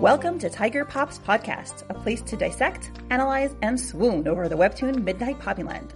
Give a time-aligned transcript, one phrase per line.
[0.00, 5.02] Welcome to Tiger Pops Podcast, a place to dissect, analyze, and swoon over the webtoon
[5.02, 5.90] Midnight Poppyland.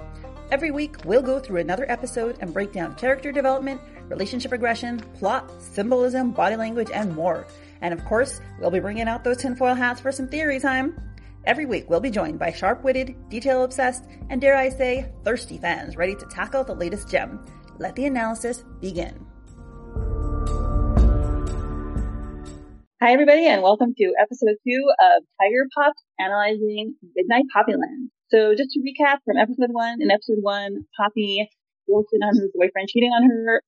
[0.50, 5.48] Every week, we'll go through another episode and break down character development, relationship regression, plot,
[5.62, 7.46] symbolism, body language, and more.
[7.80, 11.00] And of course, we'll be bringing out those tinfoil hats for some theory time.
[11.44, 15.58] Every week, we'll be joined by sharp witted, detail obsessed, and dare I say, thirsty
[15.58, 17.46] fans ready to tackle the latest gem.
[17.78, 19.24] Let the analysis begin.
[23.02, 28.14] Hi, everybody, and welcome to episode two of Tiger Pop analyzing Midnight Poppyland.
[28.30, 32.86] So, just to recap from episode one, in episode one, Poppy in on her boyfriend
[32.86, 33.60] cheating on her,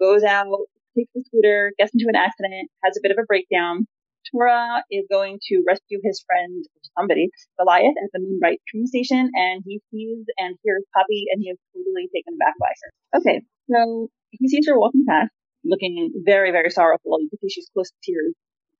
[0.00, 3.88] goes out, takes the scooter, gets into an accident, has a bit of a breakdown.
[4.30, 6.64] Tora is going to rescue his friend,
[6.96, 7.26] somebody,
[7.58, 11.58] Goliath, at the Moonbright train station, and he sees and hears Poppy, and he is
[11.74, 13.18] totally taken aback by her.
[13.18, 15.32] Okay, so he sees her walking past,
[15.64, 17.18] looking very, very sorrowful.
[17.18, 18.34] You can see she's close to tears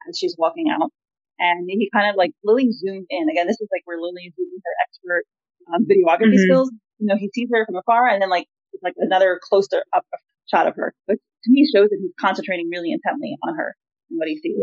[0.09, 0.91] as she's walking out.
[1.39, 3.29] And he kind of like Lily zoomed in.
[3.29, 5.25] Again, this is like where Lily is using her expert
[5.69, 6.49] um, videography mm-hmm.
[6.49, 6.73] skills.
[6.99, 10.05] You know, he sees her from afar and then like it's like another closer up
[10.51, 13.77] shot of her, which to me shows that he's concentrating really intently on her
[14.11, 14.57] and what he sees.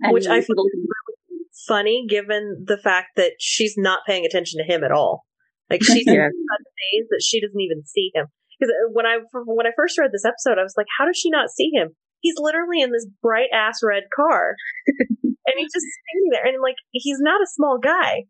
[0.00, 4.72] And which I feel really funny given the fact that she's not paying attention to
[4.72, 5.24] him at all.
[5.70, 6.28] Like she's yeah.
[6.28, 8.26] days that she doesn't even see him.
[8.58, 11.18] Because uh, when I when I first read this episode, I was like, how does
[11.18, 11.96] she not see him?
[12.26, 14.56] He's literally in this bright ass red car,
[15.22, 18.24] and he's just standing there, and like he's not a small guy.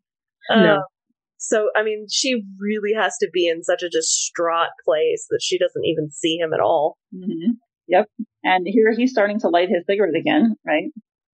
[0.50, 0.74] No.
[0.74, 0.80] Uh,
[1.38, 5.58] so I mean, she really has to be in such a distraught place that she
[5.58, 6.96] doesn't even see him at all.
[7.14, 7.52] Mm-hmm.
[7.88, 8.08] Yep.
[8.44, 10.90] And here he's starting to light his cigarette again, right?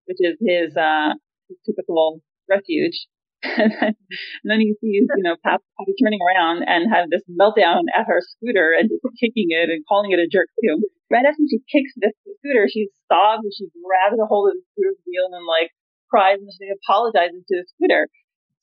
[0.06, 1.14] Which is his uh
[1.48, 3.06] his typical refuge.
[3.58, 3.96] and,
[4.44, 8.72] then, he sees, you know, Poppy turning around and have this meltdown at her scooter
[8.78, 12.10] and just kicking it and calling it a jerk too right after she kicks the
[12.40, 15.68] scooter, she sobs and she grabs a hold of the scooter wheel and like
[16.08, 18.08] cries and she apologizes to the scooter.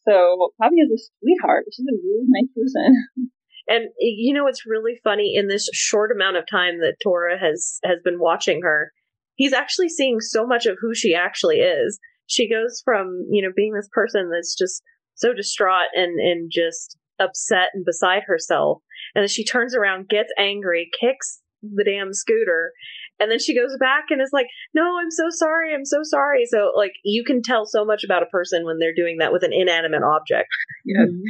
[0.10, 1.70] So Poppy is a sweetheart.
[1.70, 3.30] She's a really nice person.
[3.72, 7.78] And you know it's really funny in this short amount of time that Tora has
[7.84, 8.92] has been watching her,
[9.36, 12.00] he's actually seeing so much of who she actually is.
[12.30, 14.82] She goes from, you know, being this person that's just
[15.16, 18.82] so distraught and and just upset and beside herself.
[19.14, 22.72] And then she turns around, gets angry, kicks the damn scooter.
[23.20, 25.74] And then she goes back and is like, no, I'm so sorry.
[25.74, 26.46] I'm so sorry.
[26.46, 29.44] So, like, you can tell so much about a person when they're doing that with
[29.44, 30.48] an inanimate object.
[30.86, 31.10] Yes.
[31.10, 31.28] Mm-hmm.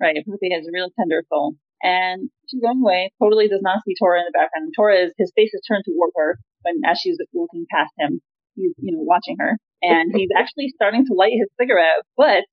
[0.00, 0.16] Right.
[0.24, 1.54] Poppy has a real tender soul.
[1.82, 4.72] And she's going away, totally does not see Tora in the background.
[4.74, 8.22] Tora is, his face is turned toward her when, as she's walking past him,
[8.58, 9.58] he's, you know, watching her.
[9.80, 12.44] And he's actually starting to light his cigarette, but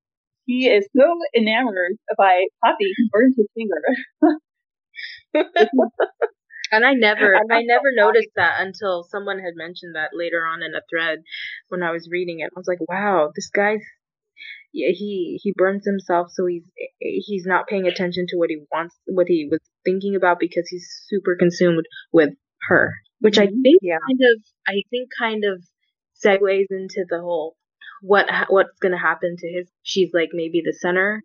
[0.45, 3.81] he is so enamored by Poppy, he burns his finger.
[6.71, 10.73] And I never, I never noticed that until someone had mentioned that later on in
[10.73, 11.19] a thread
[11.69, 12.51] when I was reading it.
[12.55, 13.81] I was like, wow, this guy's,
[14.73, 16.31] yeah, he, he burns himself.
[16.31, 20.39] So he's, he's not paying attention to what he wants, what he was thinking about
[20.39, 22.33] because he's super consumed with
[22.67, 23.61] her, which I mm-hmm.
[23.61, 23.97] think yeah.
[24.07, 25.63] kind of, I think kind of
[26.23, 27.55] segues into the whole,
[28.01, 31.23] what, what's going to happen to his, she's like maybe the center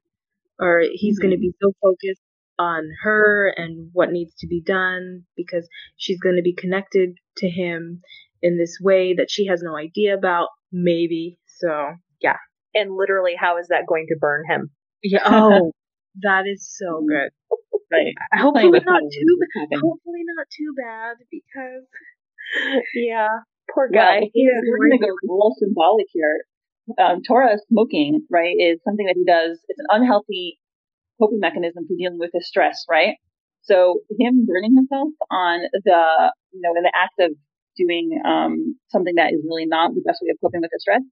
[0.59, 1.29] or he's mm-hmm.
[1.29, 2.23] going to be so focused
[2.59, 7.49] on her and what needs to be done because she's going to be connected to
[7.49, 8.03] him
[8.43, 11.39] in this way that she has no idea about, maybe.
[11.47, 12.37] So, yeah.
[12.75, 14.71] And literally, how is that going to burn him?
[15.03, 15.21] Yeah.
[15.27, 15.73] Oh,
[16.23, 17.31] that is so good.
[17.91, 18.15] Right.
[18.35, 19.79] Hopefully not too bad.
[19.81, 23.29] Hopefully not too bad because, yeah,
[23.75, 24.31] poor guy.
[24.35, 26.45] Yeah, we're going to go a little symbolic here.
[26.99, 29.59] Um, Tora smoking, right, is something that he does.
[29.69, 30.59] It's an unhealthy
[31.21, 33.17] coping mechanism for dealing with his stress, right?
[33.63, 37.37] So him burning himself on the, you know, in the act of
[37.77, 41.03] doing um, something that is really not the best way of coping with his stress,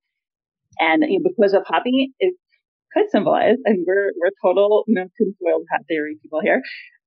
[0.79, 2.35] and you know, because of Poppy, it
[2.93, 6.63] could symbolize, and we're we're total, you know, tinfoil hat theory people here,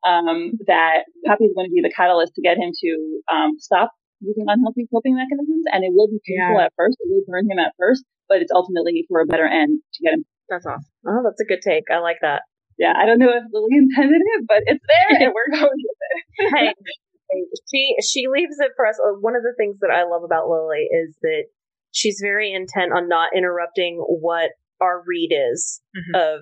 [0.05, 3.91] um, that Poppy is going to be the catalyst to get him to um, stop
[4.21, 6.69] using unhealthy coping mechanisms, and it will be painful yeah.
[6.69, 9.81] at first, it will burn him at first, but it's ultimately for a better end
[9.93, 10.25] to get him.
[10.49, 10.85] That's awesome.
[11.07, 11.85] Oh, that's a good take.
[11.89, 12.43] I like that
[12.81, 16.01] yeah, I don't know if Lily intended it, but it's there and we're going with
[16.09, 16.55] it.
[16.55, 16.73] hey,
[17.71, 18.97] she she leaves it for us.
[18.99, 21.45] Uh, one of the things that I love about Lily is that
[21.91, 24.49] she's very intent on not interrupting what
[24.81, 26.15] our read is mm-hmm.
[26.15, 26.41] of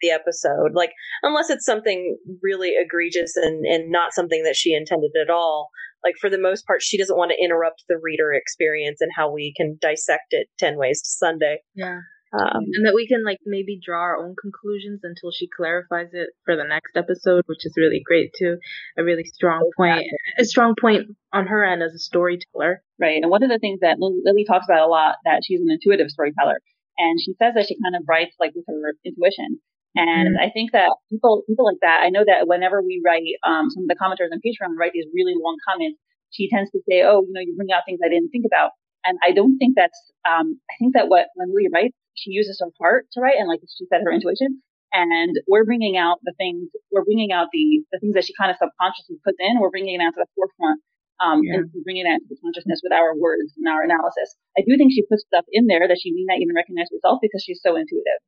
[0.00, 0.72] the episode.
[0.72, 5.68] Like unless it's something really egregious and and not something that she intended at all.
[6.04, 9.32] Like for the most part, she doesn't want to interrupt the reader experience and how
[9.32, 11.58] we can dissect it ten ways to Sunday.
[11.74, 12.00] Yeah.
[12.34, 16.30] Um, and that we can like maybe draw our own conclusions until she clarifies it
[16.44, 18.56] for the next episode, which is really great too.
[18.98, 20.02] A really strong point,
[20.36, 22.82] a strong point on her end as a storyteller.
[23.00, 23.22] Right.
[23.22, 26.10] And one of the things that Lily talks about a lot that she's an intuitive
[26.10, 26.58] storyteller,
[26.98, 29.60] and she says that she kind of writes like with her intuition.
[29.94, 30.42] And mm-hmm.
[30.42, 33.86] I think that people people like that, I know that whenever we write, um, some
[33.86, 36.02] of the commenters on Patreon write these really long comments,
[36.34, 38.74] she tends to say, "Oh, you know, you bring out things I didn't think about."
[39.06, 39.98] And I don't think that's.
[40.26, 43.46] Um, I think that what when Lily writes, she uses her heart to write, and
[43.46, 44.62] like she said, her intuition.
[44.94, 46.70] And we're bringing out the things.
[46.90, 49.62] We're bringing out the the things that she kind of subconsciously puts in.
[49.62, 50.82] We're bringing it out to the forefront.
[51.22, 51.62] Um, yeah.
[51.62, 54.34] and bringing it into the consciousness with our words and our analysis.
[54.58, 57.22] I do think she puts stuff in there that she may not even recognize herself
[57.22, 58.18] because she's so intuitive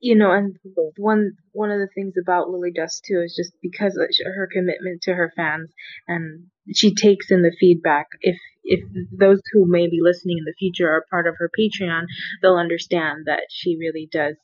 [0.00, 0.56] you know, and
[0.96, 5.02] one one of the things about Lily Dusk too is just because of her commitment
[5.02, 5.70] to her fans,
[6.08, 8.06] and she takes in the feedback.
[8.20, 8.80] If if
[9.12, 12.04] those who may be listening in the future are part of her Patreon,
[12.42, 14.36] they'll understand that she really does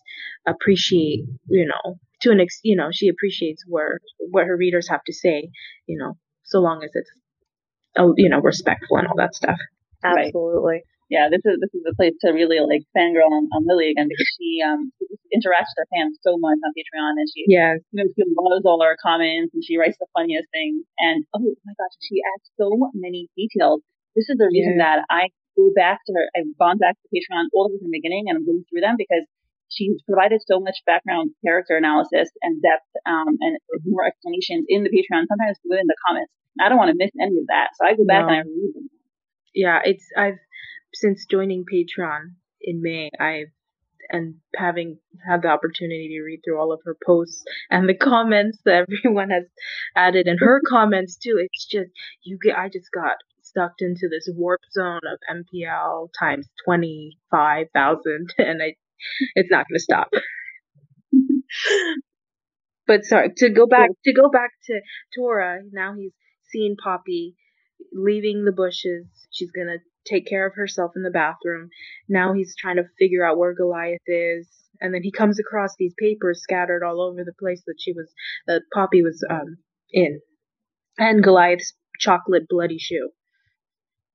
[0.46, 4.00] appreciate, you know, to an ex, you know, she appreciates where
[4.30, 5.50] what her readers have to say,
[5.86, 7.10] you know, so long as it's,
[7.98, 9.58] oh, you know, respectful and all that stuff.
[10.04, 10.74] Absolutely.
[10.74, 13.94] Right yeah, this is this is a place to really like fangirl on, on Lily
[13.94, 14.90] again because she um
[15.30, 18.66] interacts with her fans so much on Patreon and she yeah you know she loves
[18.66, 22.50] all our comments and she writes the funniest things and oh my gosh she adds
[22.58, 23.82] so many details.
[24.18, 24.98] This is the reason yeah.
[24.98, 26.26] that I go back to her.
[26.34, 28.82] I've gone back to Patreon all the way from the beginning and I'm going through
[28.82, 29.22] them because
[29.68, 34.90] she's provided so much background character analysis and depth um, and more explanations in the
[34.90, 36.32] Patreon, sometimes within the comments.
[36.60, 38.32] I don't want to miss any of that, so I go back no.
[38.32, 38.88] and I read them.
[39.52, 40.40] Yeah, it's I've
[40.98, 43.48] since joining Patreon in May, I've
[44.08, 48.58] and having had the opportunity to read through all of her posts and the comments
[48.64, 49.44] that everyone has
[49.96, 51.90] added and her comments too, it's just
[52.22, 57.66] you get I just got sucked into this warp zone of MPL times twenty five
[57.74, 58.76] thousand and I
[59.34, 60.08] it's not gonna stop.
[62.86, 64.80] but sorry, to go back to go back to
[65.16, 66.12] Tora, now he's
[66.50, 67.34] seen Poppy
[67.92, 69.06] leaving the bushes.
[69.30, 71.68] She's gonna take care of herself in the bathroom.
[72.08, 74.48] Now he's trying to figure out where Goliath is.
[74.80, 78.12] And then he comes across these papers scattered all over the place that she was,
[78.46, 79.56] that Poppy was um,
[79.90, 80.20] in.
[80.98, 83.10] And Goliath's chocolate bloody shoe.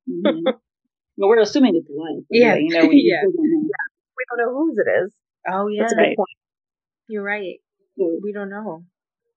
[0.09, 0.45] Mm-hmm.
[1.17, 2.25] well, we're assuming it's Goliath.
[2.29, 2.55] Yeah.
[2.55, 3.27] You know, we, yeah.
[3.27, 5.13] we don't know whose it is.
[5.51, 5.83] Oh, yeah.
[5.83, 6.29] That's a good point.
[7.07, 7.57] You're right.
[7.97, 8.85] We don't know.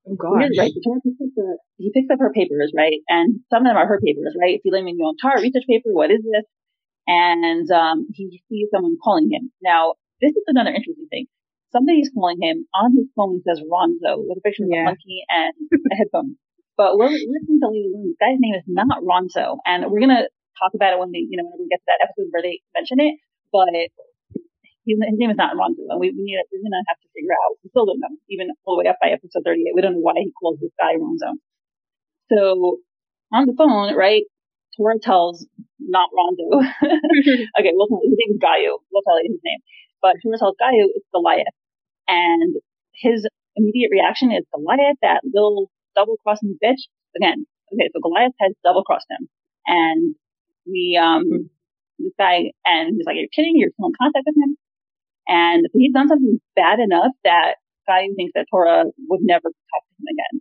[0.07, 0.53] Oh gosh.
[0.59, 0.73] right.
[0.73, 3.01] He picks, up he picks up her papers, right?
[3.09, 4.61] And some of them are her papers, right?
[4.63, 5.91] Filet mignon tar research paper.
[5.93, 6.45] What is this?
[7.07, 9.53] And, um, he sees someone calling him.
[9.63, 11.27] Now, this is another interesting thing.
[11.73, 14.83] Somebody's calling him on his phone says Ronzo with a picture of yeah.
[14.83, 15.53] a monkey and
[15.93, 16.37] a headphone.
[16.77, 19.59] But we're listening to Lily This guy's name is not Ronzo.
[19.67, 20.29] And we're going to
[20.59, 22.61] talk about it when we, you know, when we get to that episode where they
[22.75, 23.19] mention it.
[23.53, 23.75] But
[24.87, 27.57] his name is not Ronzo, and we, we need we're gonna have to figure out.
[27.65, 29.73] We still don't know, even all the way up by episode 38.
[29.75, 31.41] We don't know why he calls this guy Ronzo.
[32.29, 32.85] So
[33.33, 34.25] on the phone, right?
[34.77, 35.47] Tora tells
[35.81, 36.61] not Ronzo.
[37.59, 38.77] okay, we'll tell you, his name is Gayu.
[38.93, 39.61] We'll tell you his name,
[40.03, 41.57] but Tora tells Gayu it's Goliath,
[42.09, 42.55] and
[42.93, 43.27] his
[43.57, 46.91] immediate reaction is Goliath, that little double crossing bitch.
[47.17, 49.29] Again, okay, so Goliath has double crossed him,
[49.67, 50.15] and
[50.67, 51.51] we um
[51.99, 53.55] this guy and he's like, "You're kidding?
[53.57, 54.57] You're still in contact with him?"
[55.27, 57.57] And he's done something bad enough that
[57.89, 60.41] Gayu thinks that Tora would never talk to him again.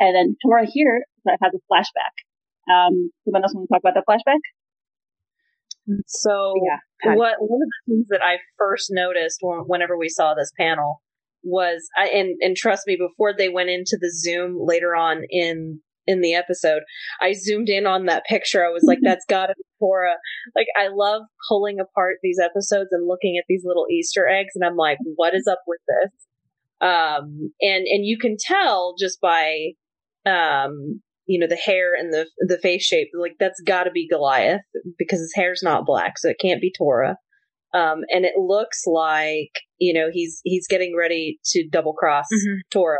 [0.00, 2.16] And then Tora here has a flashback.
[2.72, 4.40] Um, someone else want to talk about that flashback?
[6.06, 10.52] So, yeah, what one of the things that I first noticed whenever we saw this
[10.58, 11.02] panel
[11.42, 15.80] was, I, and and trust me, before they went into the Zoom later on in
[16.06, 16.82] in the episode,
[17.20, 18.64] I zoomed in on that picture.
[18.64, 20.14] I was like, that's gotta be Tora.
[20.56, 24.64] Like, I love pulling apart these episodes and looking at these little Easter eggs, and
[24.64, 26.10] I'm like, what is up with this?
[26.88, 29.70] Um, and, and you can tell just by,
[30.26, 34.62] um, you know, the hair and the, the face shape, like, that's gotta be Goliath
[34.98, 37.16] because his hair's not black, so it can't be Tora.
[37.74, 42.58] Um, and it looks like, you know, he's, he's getting ready to double cross mm-hmm.
[42.70, 42.98] Tora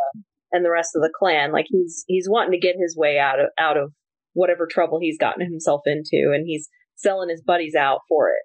[0.52, 1.52] and the rest of the clan.
[1.52, 3.92] Like he's he's wanting to get his way out of out of
[4.34, 8.44] whatever trouble he's gotten himself into, and he's selling his buddies out for it.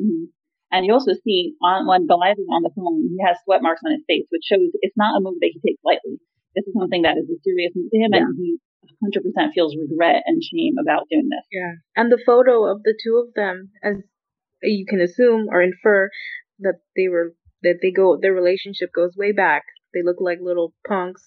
[0.00, 0.24] Mm-hmm.
[0.72, 3.82] And you also see on when Goliath is on the phone, he has sweat marks
[3.86, 6.18] on his face, which shows it's not a move that he takes lightly.
[6.54, 8.26] This is something that is a serious move to him, yeah.
[8.26, 8.58] and he
[9.02, 11.46] 100% feels regret and shame about doing this.
[11.50, 14.02] Yeah, and the photo of the two of them, as
[14.62, 16.10] you can assume or infer,
[16.60, 19.62] that they were that they go their relationship goes way back.
[19.94, 21.22] They look like little punks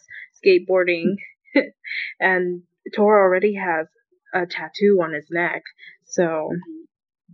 [0.46, 1.16] skateboarding,
[2.20, 2.64] and
[2.96, 3.88] Tora already has
[4.34, 5.64] a tattoo on his neck.
[6.06, 6.50] So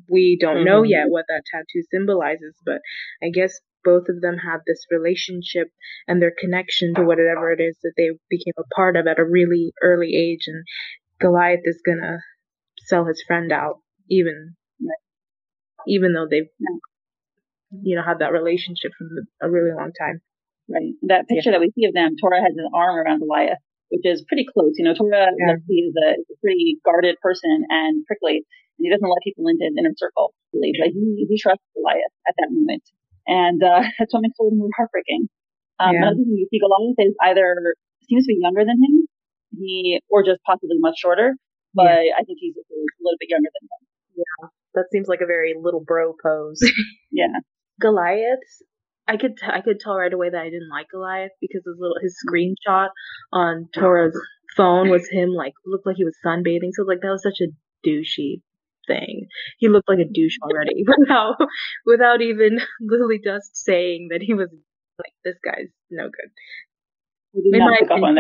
[0.10, 0.66] we don't mm-hmm.
[0.66, 2.82] know yet what that tattoo symbolizes, but
[3.22, 5.68] I guess both of them had this relationship
[6.08, 9.26] and their connection to whatever it is that they became a part of at a
[9.26, 10.46] really early age.
[10.48, 10.64] And
[11.20, 12.20] Goliath is gonna
[12.80, 14.56] sell his friend out, even
[15.88, 16.50] even though they've
[17.82, 19.10] you know had that relationship from
[19.42, 20.22] a really long time.
[20.70, 20.96] Right.
[21.12, 21.60] That picture yeah.
[21.60, 23.60] that we see of them, Tora has an arm around Goliath,
[23.92, 24.80] which is pretty close.
[24.80, 25.60] You know, Tora yeah.
[25.60, 28.48] is, a, is a pretty guarded person and prickly,
[28.80, 30.34] and he doesn't let people into his inner circle.
[30.56, 32.84] Really, but he he trusts Goliath at that moment.
[33.28, 35.28] And uh, that's what makes it a little more heartbreaking.
[35.80, 36.08] Um, yeah.
[36.08, 37.76] Another thing you see Goliath is either
[38.08, 39.08] seems to be younger than him,
[39.52, 41.36] he or just possibly much shorter,
[41.74, 42.16] but yeah.
[42.16, 42.64] I think he's a
[43.04, 43.82] little bit younger than him.
[44.16, 46.60] Yeah, that seems like a very little bro pose.
[47.12, 47.44] yeah,
[47.80, 48.48] Goliath.
[49.08, 51.76] I could t- I could tell right away that I didn't like Goliath because his
[51.78, 52.90] little his screenshot
[53.32, 54.18] on Tora's
[54.56, 56.72] phone was him like looked like he was sunbathing.
[56.74, 57.52] So like that was such a
[57.88, 58.42] douchey
[58.88, 59.28] thing.
[59.58, 61.36] He looked like a douche already without
[61.86, 64.50] without even Lily Dusk saying that he was
[65.00, 66.32] like this guy's no good.
[67.36, 68.16] In my opinion,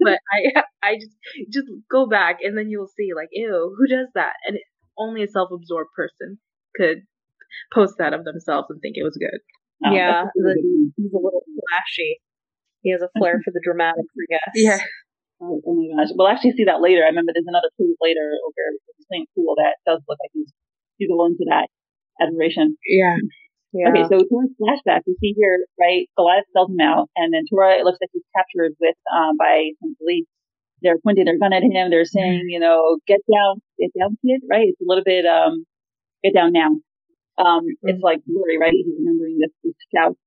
[0.00, 1.16] but I I just
[1.52, 4.58] just go back and then you'll see like ew who does that and
[4.96, 6.38] only a self-absorbed person
[6.76, 7.02] could
[7.72, 9.40] post that of themselves and think it was good.
[9.84, 12.20] Oh, yeah, the, he's a little flashy.
[12.82, 14.54] He has a flair for the dramatic, I guess.
[14.54, 14.78] Yeah.
[15.40, 16.14] Oh, oh, my gosh.
[16.14, 17.02] We'll actually see that later.
[17.02, 18.62] I remember there's another clue later over
[19.02, 20.52] something Pool that does look like he's
[20.98, 21.66] he's alone to that
[22.20, 22.76] admiration.
[22.86, 23.16] Yeah.
[23.72, 23.88] Yeah.
[23.88, 27.80] Okay, so Tora's flashback, we see here, right, Goliath sells him out, and then Tora,
[27.80, 30.26] it looks like he's captured with, um, by some police.
[30.82, 31.88] They're pointing their gun at him.
[31.88, 34.68] They're saying, you know, get down, get down, kid, right?
[34.68, 35.64] It's a little bit, um,
[36.22, 36.68] get down now.
[37.38, 37.88] Um, mm-hmm.
[37.88, 38.72] it's like blurry, right?
[38.72, 40.18] He's remembering this, these scouts.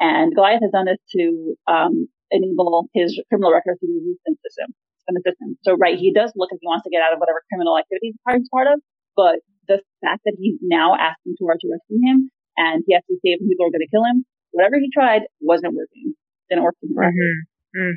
[0.00, 4.38] And Goliath has done this to, um, enable his criminal records to be removed from
[4.38, 4.68] the system,
[5.04, 5.58] from the system.
[5.66, 8.14] So, right, he does look like he wants to get out of whatever criminal activity
[8.14, 8.80] he's part of,
[9.16, 13.18] but the fact that he's now asking Tora to rescue him and he has to
[13.22, 16.14] save people are going to kill him, whatever he tried wasn't working.
[16.48, 17.14] Didn't work for him.
[17.14, 17.78] Mm-hmm.
[17.78, 17.94] Mm.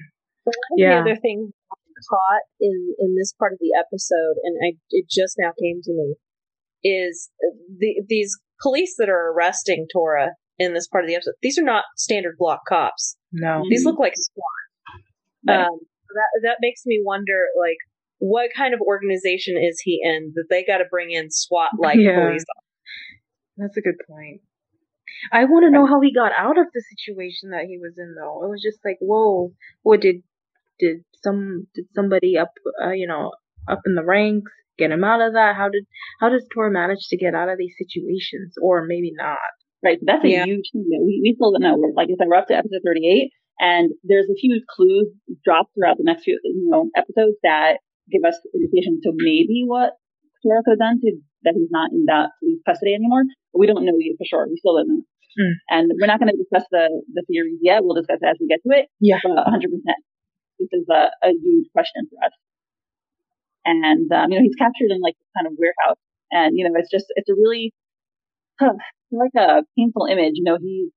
[0.78, 1.02] yeah.
[1.02, 1.54] The other thing
[2.10, 5.92] caught in in this part of the episode, and I it just now came to
[5.94, 6.16] me,
[6.84, 7.32] is
[7.80, 11.36] the these police that are arresting Tora in this part of the episode.
[11.42, 13.18] These are not standard block cops.
[13.32, 15.56] No, these look like SWAT.
[15.56, 15.80] Um,
[16.16, 17.78] that that makes me wonder, like,
[18.20, 21.98] what kind of organization is he in that they got to bring in SWAT like
[22.00, 22.28] yeah.
[22.28, 22.46] police?
[23.58, 24.42] That's a good point.
[25.32, 28.16] I want to know how he got out of the situation that he was in,
[28.16, 28.44] though.
[28.44, 29.52] It was just like, whoa,
[29.84, 30.24] what did
[30.80, 32.52] did some did somebody up,
[32.84, 33.32] uh, you know,
[33.70, 35.56] up in the ranks get him out of that?
[35.56, 35.86] How did
[36.20, 39.38] how does Tor manage to get out of these situations, or maybe not?
[39.84, 40.46] Right, that's a yeah.
[40.46, 40.88] huge thing.
[40.88, 41.76] We, we still don't know.
[41.96, 45.12] Like I said, we're up to episode 38, and there's a few clues
[45.44, 50.00] dropped throughout the next few, you know, episodes that give us indication to maybe what
[50.44, 53.24] Tora could have done to that he's not in that police custody anymore.
[53.52, 54.48] But we don't know yet for sure.
[54.48, 55.04] We still don't know.
[55.40, 55.56] Mm.
[55.70, 57.84] And we're not going to discuss the, the theories yet.
[57.84, 58.88] We'll discuss it as we get to it.
[59.00, 59.20] Yeah.
[59.24, 59.68] But 100%.
[60.60, 62.34] This is a, a huge question for us.
[63.66, 66.00] And, um, you know, he's captured in like this kind of warehouse.
[66.32, 67.72] And, you know, it's just, it's a really,
[68.60, 68.76] huh,
[69.12, 70.36] like a painful image.
[70.36, 70.92] You know, he's,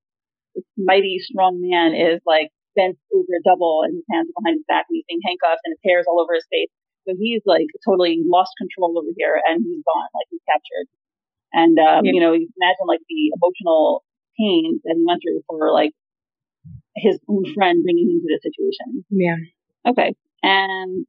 [0.55, 4.67] this mighty strong man is like bent over double and his hands are behind his
[4.67, 6.73] back and he's being handcuffed and his hair's all over his face.
[7.07, 10.89] So he's like totally lost control over here and he's gone, like he's captured.
[11.55, 12.13] And, um, yeah.
[12.17, 14.03] you know, you imagine like the emotional
[14.35, 15.95] pain that he went through for like
[16.97, 19.05] his own friend bringing him to this situation.
[19.13, 19.39] Yeah.
[19.87, 20.17] Okay.
[20.43, 21.07] And,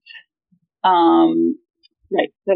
[0.84, 1.58] um,
[2.12, 2.30] right.
[2.48, 2.54] So,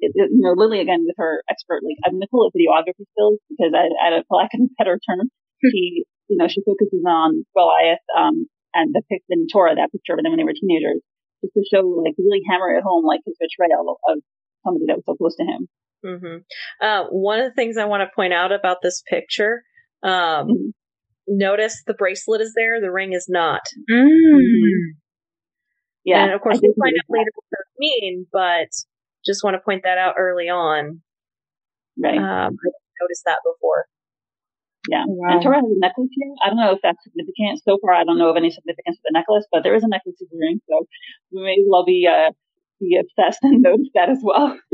[0.00, 2.56] it, it, you know, Lily again with her expert, like, I'm going to call it
[2.56, 5.30] videography skills because I, I, for lack of a better term,
[5.64, 10.12] she, you know, she focuses on Goliath, um, and the pic in Tora, that picture
[10.12, 11.00] of them when they were teenagers,
[11.42, 14.18] just to show, like, really hammer it home, like, his betrayal of
[14.64, 15.68] somebody that was so close to him.
[16.04, 16.84] Mm-hmm.
[16.84, 19.62] Uh, one of the things I want to point out about this picture
[20.02, 20.68] um, mm-hmm.
[21.28, 23.62] Notice the bracelet is there, the ring is not.
[23.90, 24.94] Mm.
[26.06, 26.22] Yeah.
[26.22, 28.70] And of course, we'll find out later what those mean, but
[29.26, 31.02] just want to point that out early on.
[31.98, 32.16] Right.
[32.16, 32.68] Um, I
[33.02, 33.90] noticed that before.
[34.86, 35.02] Yeah.
[35.02, 35.34] Oh, wow.
[35.34, 36.30] And Tora has a necklace here.
[36.38, 37.58] I don't know if that's significant.
[37.66, 39.90] So far, I don't know of any significance of the necklace, but there is a
[39.90, 40.86] necklace he's wearing, so
[41.34, 42.30] we may as well be, uh,
[42.78, 44.56] be obsessed and notice that as well.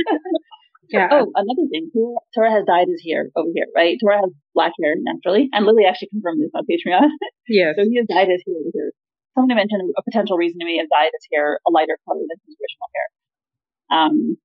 [0.92, 1.08] Yeah.
[1.10, 1.88] Oh, another thing.
[2.34, 3.96] Tora has dyed his hair over here, right?
[3.96, 7.08] Tora has black hair naturally, and Lily actually confirmed this on Patreon.
[7.48, 7.74] Yes.
[7.76, 8.92] so he has dyed his hair over here.
[9.34, 12.38] Somebody mentioned a potential reason to me have dyed his hair a lighter color than
[12.44, 13.08] his original hair.
[13.92, 14.36] Um,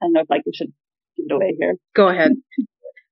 [0.00, 0.72] I don't know if like we should
[1.16, 1.76] give it away here.
[1.94, 2.32] Go ahead.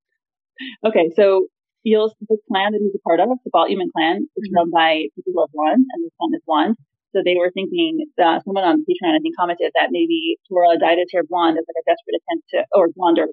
[0.87, 1.47] okay, so
[1.83, 4.57] feels the clan that he's a part of, the Baal Iman clan, is mm-hmm.
[4.57, 6.77] run by people who are blonde, and this one is blonde.
[7.15, 10.99] So they were thinking, uh, someone on Patreon, I think, commented that maybe Tora dyed
[10.99, 13.27] his hair blonde as like a desperate attempt to, or blonder,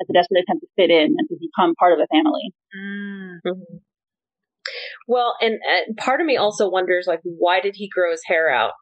[0.00, 2.52] as a desperate attempt to fit in and to become part of a family.
[2.72, 3.84] Mm-hmm.
[5.06, 5.54] Well, and,
[5.86, 8.72] and part of me also wonders, like, why did he grow his hair out?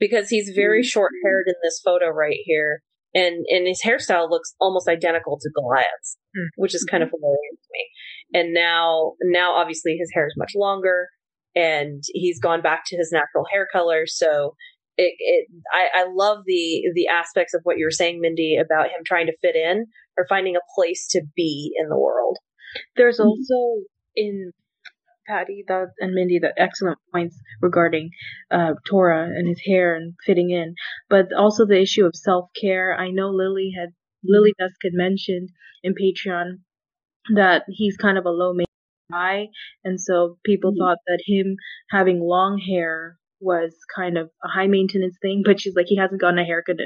[0.00, 0.86] Because he's very mm.
[0.86, 2.82] short haired in this photo right here,
[3.14, 6.46] and and his hairstyle looks almost identical to Goliath's, mm.
[6.56, 7.16] which is kind of mm-hmm.
[7.20, 8.40] hilarious to me.
[8.40, 11.08] And now, now obviously his hair is much longer,
[11.56, 14.04] and he's gone back to his natural hair color.
[14.06, 14.54] So
[14.96, 19.02] it, it I, I love the the aspects of what you're saying, Mindy, about him
[19.04, 22.36] trying to fit in or finding a place to be in the world.
[22.96, 23.28] There's mm-hmm.
[23.28, 23.82] also
[24.14, 24.52] in
[25.28, 28.10] Patty that and Mindy that excellent points regarding
[28.50, 30.74] uh, Tora and his hair and fitting in,
[31.08, 32.96] but also the issue of self care.
[32.98, 33.90] I know Lily had
[34.24, 35.50] Lily Dusk had mentioned
[35.82, 36.60] in Patreon
[37.34, 38.68] that he's kind of a low maintenance
[39.12, 39.48] guy,
[39.84, 40.80] and so people mm-hmm.
[40.80, 41.56] thought that him
[41.90, 45.42] having long hair was kind of a high maintenance thing.
[45.44, 46.76] But she's like he hasn't gotten a haircut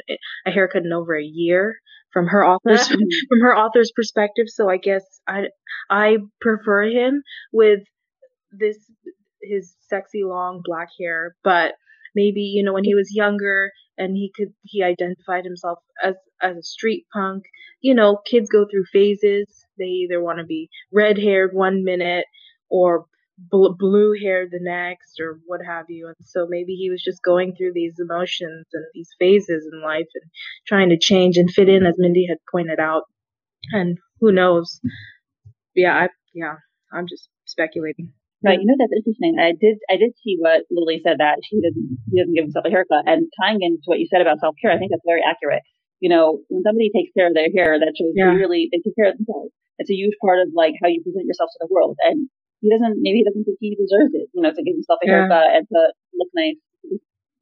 [0.47, 1.77] a haircut in over a year
[2.13, 4.47] from her author's from her author's perspective.
[4.49, 5.45] So I guess I
[5.91, 7.23] I prefer him
[7.53, 7.81] with
[8.59, 8.79] this
[9.43, 11.75] his sexy long black hair, but
[12.15, 16.57] maybe you know when he was younger and he could he identified himself as as
[16.57, 17.45] a street punk.
[17.81, 19.67] You know, kids go through phases.
[19.79, 22.27] They either want to be red haired one minute
[22.71, 23.07] or
[23.51, 26.07] bl- blue haired the next or what have you.
[26.07, 30.07] And so maybe he was just going through these emotions and these phases in life
[30.15, 30.31] and
[30.67, 33.03] trying to change and fit in, as Mindy had pointed out.
[33.73, 34.81] And who knows?
[35.75, 36.57] Yeah, I, yeah,
[36.93, 38.13] I'm just speculating.
[38.43, 38.59] Right.
[38.59, 39.39] You know, that's interesting.
[39.39, 42.67] I did, I did see what Lily said that she doesn't, he doesn't give himself
[42.67, 45.23] a haircut and tying into what you said about self care, I think that's very
[45.23, 45.63] accurate.
[46.03, 48.35] You know, when somebody takes care of their hair, that shows yeah.
[48.35, 49.55] they really, they take care of themselves.
[49.79, 51.95] It's a huge part of like how you present yourself to the world.
[52.03, 52.27] And
[52.59, 55.07] he doesn't, maybe he doesn't think he deserves it, you know, to give himself a
[55.07, 55.31] yeah.
[55.31, 55.81] haircut and to
[56.19, 56.59] look nice.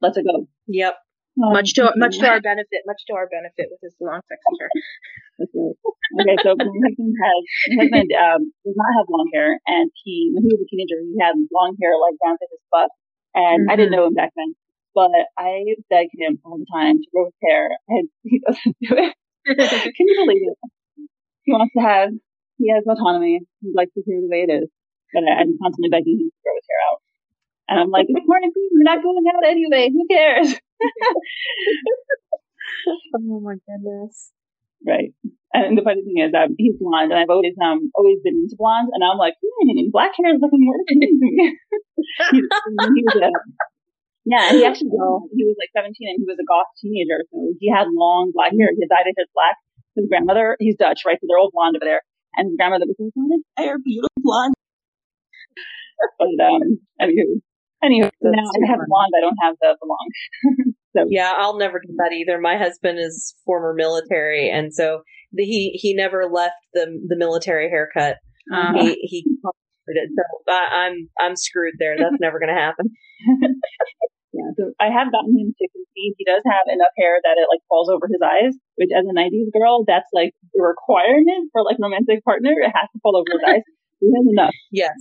[0.01, 0.45] Let's it go.
[0.69, 0.97] Yep.
[1.39, 4.51] Um, much to much to our benefit, much to our benefit with his long sexy
[4.59, 4.71] hair.
[5.47, 10.35] okay, so my husband has my husband um, does not have long hair, and he
[10.35, 12.91] when he was a teenager he had long hair like down to his butt,
[13.31, 13.71] and mm-hmm.
[13.71, 14.11] I didn't mm-hmm.
[14.11, 14.59] know him back then,
[14.91, 18.91] but I beg him all the time to grow his hair, and he doesn't do
[18.99, 19.15] it.
[19.95, 20.59] Can you believe it?
[21.47, 22.11] He wants to have
[22.59, 23.39] he has autonomy.
[23.63, 24.69] He likes his hair the way it is,
[25.15, 26.60] but I'm constantly begging him to grow his hair out.
[27.67, 28.69] And I'm like, it's quarantine.
[28.71, 29.89] We're not going out anyway.
[29.91, 30.55] Who cares?
[33.15, 34.31] oh my goodness.
[34.85, 35.13] Right.
[35.53, 38.55] And the funny thing is, um, he's blonde, and I've always um always been into
[38.55, 41.59] blondes, and I'm like, hmm, black hair is looking more appealing to me.
[42.31, 43.27] he, he was a,
[44.23, 44.95] yeah, he actually
[45.35, 48.55] he was like 17, and he was a goth teenager, so he had long black
[48.55, 48.71] hair.
[48.71, 49.59] He dyed his black.
[49.99, 51.19] His grandmother, he's Dutch, right?
[51.19, 51.99] So they're all blonde over there,
[52.39, 54.55] and his grandmother was like, "What is hair, beautiful blonde?"
[56.15, 57.43] but um, anywho,
[57.83, 59.13] Anyway, That's now I have blonde.
[59.17, 60.07] I don't have the, the long.
[60.95, 62.39] so yeah, I'll never do that either.
[62.39, 65.01] My husband is former military, and so
[65.33, 68.17] the, he he never left the the military haircut.
[68.53, 68.73] Uh-huh.
[68.77, 69.25] He he
[69.87, 70.09] it.
[70.15, 71.97] So I, I'm I'm screwed there.
[71.97, 72.85] That's never going to happen.
[74.33, 77.49] yeah, so I have gotten him to concede he does have enough hair that it
[77.49, 81.63] like falls over his eyes, which as a '90s girl, that's like the requirement for
[81.63, 82.53] like romantic partner.
[82.61, 83.65] It has to fall over his eyes.
[83.99, 84.55] He has enough.
[84.71, 84.97] Yes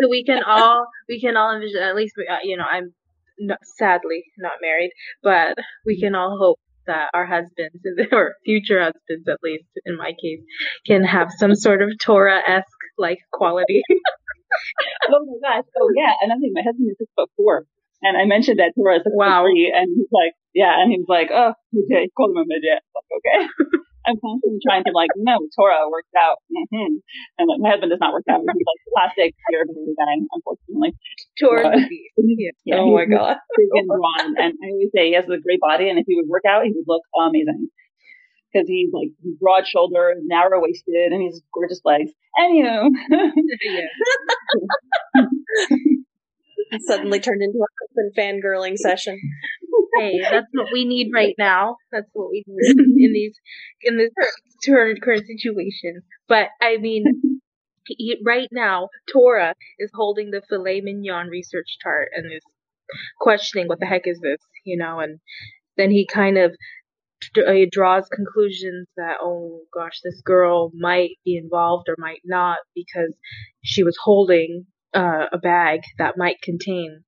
[0.00, 2.92] so we can all we can all envision at least uh, you know I'm
[3.40, 9.28] not, sadly not married, but we can all hope that our husbands or future husbands
[9.28, 10.40] at least in my case
[10.86, 12.66] can have some sort of Tora esque
[12.98, 13.82] like quality.
[15.08, 15.64] oh my gosh!
[15.80, 17.64] Oh yeah, and i think My husband is six foot four,
[18.02, 19.44] and I mentioned that Tora is wow.
[19.44, 22.82] three, and he's like, yeah, and he's like, oh, okay, call him a midget.
[22.94, 23.78] Like, okay.
[24.06, 26.38] I'm constantly trying to like, no, Tora works out.
[26.48, 27.04] Mm-hmm.
[27.38, 28.40] And like, my husband does not work out.
[28.40, 30.96] He's like plastic beer guy, unfortunately.
[31.38, 31.76] Tora.
[31.76, 33.36] yeah, yeah, oh my God.
[33.36, 34.36] And blonde.
[34.38, 35.88] And I always say he has a great body.
[35.88, 37.68] And if he would work out, he would look amazing.
[38.52, 42.10] Cause he's like, he's broad shouldered, narrow waisted, and he's gorgeous legs.
[42.34, 42.90] Anywho.
[46.86, 49.20] Suddenly turned into a husband fangirling session
[49.98, 51.76] hey, that's what we need right now.
[51.92, 53.34] That's what we need in these
[53.82, 54.10] in this
[54.66, 56.02] current current situation.
[56.28, 57.04] But I mean,
[57.86, 62.42] he, right now, Tora is holding the filet mignon research chart and is
[63.20, 65.20] questioning what the heck is this, you know, and
[65.76, 66.54] then he kind of
[67.34, 73.14] he draws conclusions that oh gosh this girl might be involved or might not because
[73.62, 74.64] she was holding
[74.94, 77.04] uh, a bag that might contain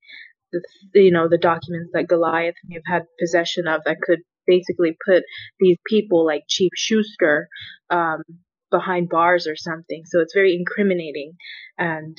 [0.52, 4.96] the, you know, the documents that Goliath may have had possession of that could basically
[5.04, 5.22] put
[5.60, 7.48] these people like Chief Schuster
[7.90, 8.22] um,
[8.70, 10.02] behind bars or something.
[10.06, 11.34] So it's very incriminating.
[11.78, 12.16] And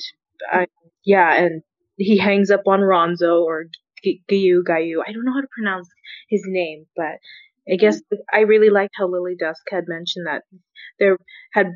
[0.50, 0.66] I,
[1.04, 1.62] yeah, and
[1.96, 3.66] he hangs up on Ronzo or
[4.04, 4.96] Gayu Gayu.
[5.06, 5.88] I don't know how to pronounce
[6.28, 7.18] his name, but
[7.70, 8.00] I guess
[8.32, 10.42] I really liked how Lily Dusk had mentioned that
[10.98, 11.16] there
[11.52, 11.72] had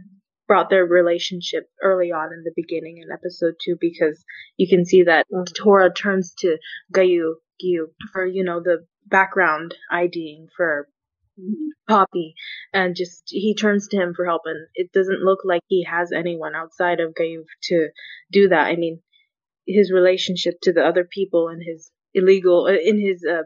[0.49, 4.25] brought their relationship early on in the beginning in episode two because
[4.57, 5.27] you can see that.
[5.55, 6.57] Tora turns to
[6.93, 10.89] Gayu Gayu for you know the background IDing for
[11.87, 12.35] Poppy
[12.73, 16.11] and just he turns to him for help and it doesn't look like he has
[16.11, 17.89] anyone outside of Gayu to
[18.33, 18.67] do that.
[18.67, 19.01] I mean,
[19.67, 23.43] his relationship to the other people and his illegal uh, in his uh,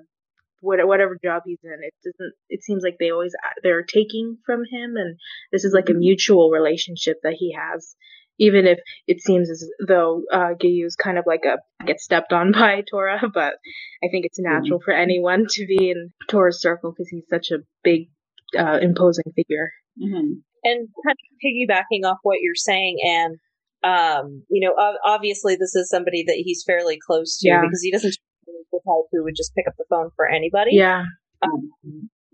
[0.63, 4.61] whatever job he's in it doesn't it seems like they always uh, they're taking from
[4.61, 5.19] him and
[5.51, 6.01] this is like a mm-hmm.
[6.01, 7.95] mutual relationship that he has
[8.39, 12.53] even if it seems as though uh, is kind of like a get stepped on
[12.59, 13.55] by Tora, but
[14.03, 14.85] I think it's natural mm-hmm.
[14.85, 18.09] for anyone to be in Tora's circle because he's such a big,
[18.59, 19.71] uh, imposing figure.
[20.01, 20.41] Mm-hmm.
[20.65, 23.37] And kind of piggybacking off what you're saying, and
[23.85, 27.61] um, you know, obviously this is somebody that he's fairly close to yeah.
[27.61, 28.15] because he doesn't
[28.47, 30.73] the type who would just pick up the phone for anybody.
[30.75, 31.05] Yeah.
[31.43, 31.71] Um,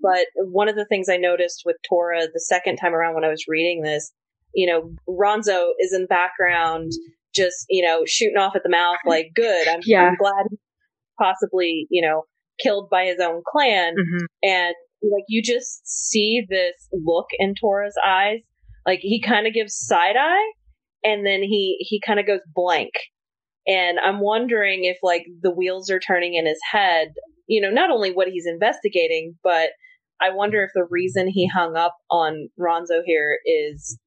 [0.01, 3.29] but one of the things I noticed with Tora the second time around when I
[3.29, 4.13] was reading this
[4.55, 6.93] you know, Ronzo is in the background,
[7.35, 9.69] just, you know, shooting off at the mouth, like, good.
[9.69, 10.05] I'm, yeah.
[10.05, 10.47] I'm glad
[11.19, 12.25] possibly, you know,
[12.63, 13.95] killed by his own clan.
[13.95, 14.25] Mm-hmm.
[14.43, 18.41] And like, you just see this look in Tora's eyes.
[18.87, 20.53] Like, he kind of gives side eye
[21.05, 22.93] and then he, he kind of goes blank.
[23.69, 27.09] And I'm wondering if like the wheels are turning in his head,
[27.47, 29.71] you know, not only what he's investigating, but
[30.21, 33.99] I wonder if the reason he hung up on Ronzo here is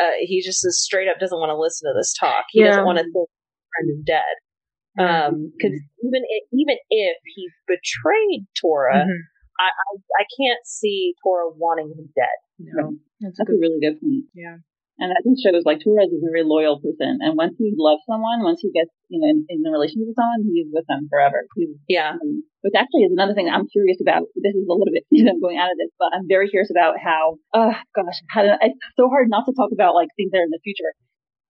[0.00, 2.46] uh, he just is straight up doesn't want to listen to this talk.
[2.50, 2.68] He yeah.
[2.68, 4.36] doesn't want to think his friend is dead.
[4.98, 6.08] Um, because mm-hmm.
[6.08, 9.20] even if, even if he betrayed Tora, mm-hmm.
[9.60, 12.38] I, I, I can't see Tora wanting him dead.
[12.58, 14.24] No, that's, that's a, a really good point.
[14.34, 14.56] Yeah.
[15.00, 18.04] And that just shows like Tora is a very loyal person, and once he loves
[18.04, 21.08] someone, once he gets you know in, in the relationship with someone, he's with them
[21.08, 21.48] forever.
[21.56, 22.20] He's, yeah.
[22.20, 24.28] Um, which actually is another thing I'm curious about.
[24.36, 26.68] This is a little bit you know going out of this, but I'm very curious
[26.68, 27.40] about how.
[27.56, 30.48] Oh gosh, how to, it's so hard not to talk about like things that are
[30.48, 30.92] in the future.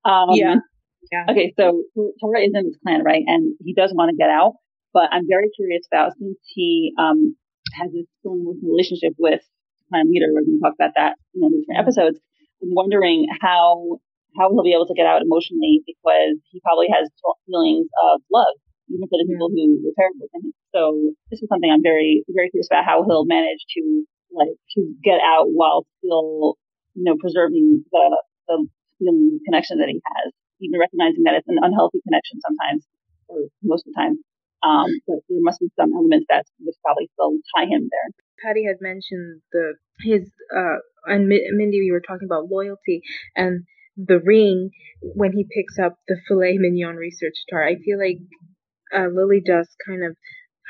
[0.07, 0.63] Um, yeah.
[1.11, 1.27] Yeah.
[1.35, 1.83] Okay, so
[2.23, 3.27] Tora is in this clan, right?
[3.27, 4.63] And he does want to get out,
[4.95, 7.35] but I'm very curious about since he um
[7.83, 9.43] has this strong relationship with
[9.91, 10.31] clan leader.
[10.31, 12.23] We're going to talk about that in different episodes
[12.63, 13.99] I'm wondering how
[14.39, 17.11] how he'll be able to get out emotionally because he probably has
[17.51, 18.55] feelings of love,
[18.87, 20.55] even for the people who were terrible with him.
[20.71, 23.83] So this is something I'm very very curious about how he'll manage to
[24.31, 26.57] like to get out while still
[26.95, 28.05] you know preserving the
[28.47, 28.67] the
[28.99, 32.87] feeling connection that he has, even recognizing that it's an unhealthy connection sometimes
[33.29, 34.19] or most of the time.
[34.63, 38.09] Um, but there must be some elements that would probably still tie him there.
[38.45, 43.03] Patty had mentioned the his uh and Mindy we were talking about loyalty
[43.37, 43.65] and
[43.97, 44.71] the ring
[45.03, 47.67] when he picks up the filet mignon research star.
[47.67, 48.19] I feel like
[48.95, 50.17] uh, Lily Dusk kind of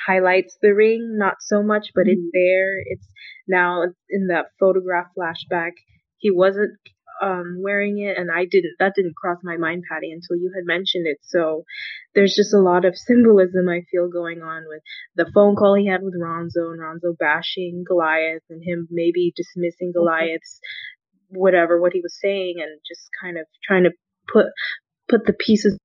[0.06, 2.12] highlights the ring, not so much, but mm-hmm.
[2.12, 2.80] it's there.
[2.86, 3.06] It's
[3.48, 5.72] now in that photograph flashback.
[6.18, 6.72] He wasn't
[7.20, 8.76] um, wearing it, and I didn't.
[8.78, 11.18] That didn't cross my mind, Patty, until you had mentioned it.
[11.22, 11.64] So
[12.14, 14.82] there's just a lot of symbolism I feel going on with
[15.16, 19.92] the phone call he had with Ronzo and Ronzo bashing Goliath and him maybe dismissing
[19.92, 20.60] Goliath's
[21.28, 23.92] whatever what he was saying and just kind of trying to
[24.32, 24.46] put
[25.08, 25.78] put the pieces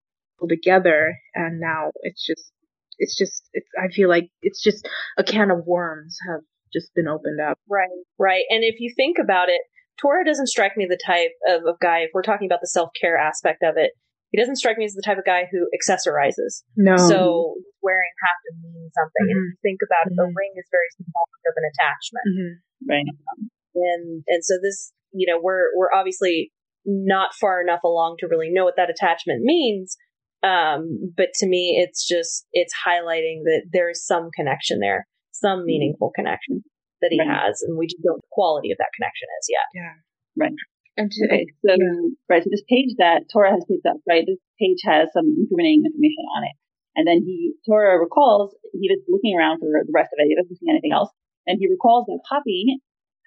[0.47, 1.15] together.
[1.33, 2.51] And now it's just
[2.97, 6.41] it's just it's I feel like it's just a can of worms have
[6.73, 7.57] just been opened up.
[7.69, 8.43] Right, right.
[8.49, 9.61] And if you think about it,
[10.01, 12.89] Tora doesn't strike me the type of, of guy, if we're talking about the self
[12.99, 13.91] care aspect of it,
[14.31, 16.63] he doesn't strike me as the type of guy who accessorizes.
[16.75, 16.97] No.
[16.97, 19.23] So wearing have to mean something.
[19.23, 19.31] Mm-hmm.
[19.31, 20.35] And if you think about it, the mm-hmm.
[20.35, 22.27] ring is very symbolic of an attachment.
[22.27, 22.53] Mm-hmm.
[22.91, 23.07] Right.
[23.07, 23.39] Um,
[23.75, 26.51] and and so this, you know, we're we're obviously
[26.85, 29.95] not far enough along to really know what that attachment means.
[30.43, 35.59] Um, but to me, it's just it's highlighting that there is some connection there, some
[35.59, 35.65] mm-hmm.
[35.67, 36.63] meaningful connection
[37.05, 37.29] that he right.
[37.29, 39.67] has, and we just don't know the quality of that connection is yet.
[39.77, 39.95] Yeah.
[40.33, 40.57] Right.
[40.97, 42.15] And to, okay, so yeah.
[42.31, 45.83] right, so this page that Tora has picked up, right, this page has some incriminating
[45.83, 46.55] information on it.
[46.95, 50.39] And then he Tora recalls he was looking around for the rest of it, he
[50.39, 51.11] doesn't see anything else.
[51.43, 52.79] And he recalls that Poppy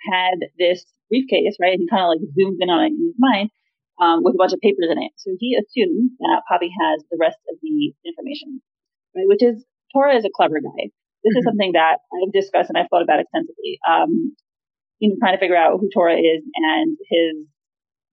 [0.09, 1.77] had this briefcase, right?
[1.77, 3.53] And he kind of like zooms in on it in his mind,
[4.01, 5.12] um, with a bunch of papers in it.
[5.21, 8.64] So he assumes that Poppy has the rest of the information,
[9.12, 9.29] right?
[9.29, 9.61] Which is
[9.93, 10.88] Tora is a clever guy
[11.29, 13.77] this is something that I've discussed and I've thought about extensively.
[13.85, 14.33] Um,
[14.99, 17.47] you know, trying to figure out who Tora is and his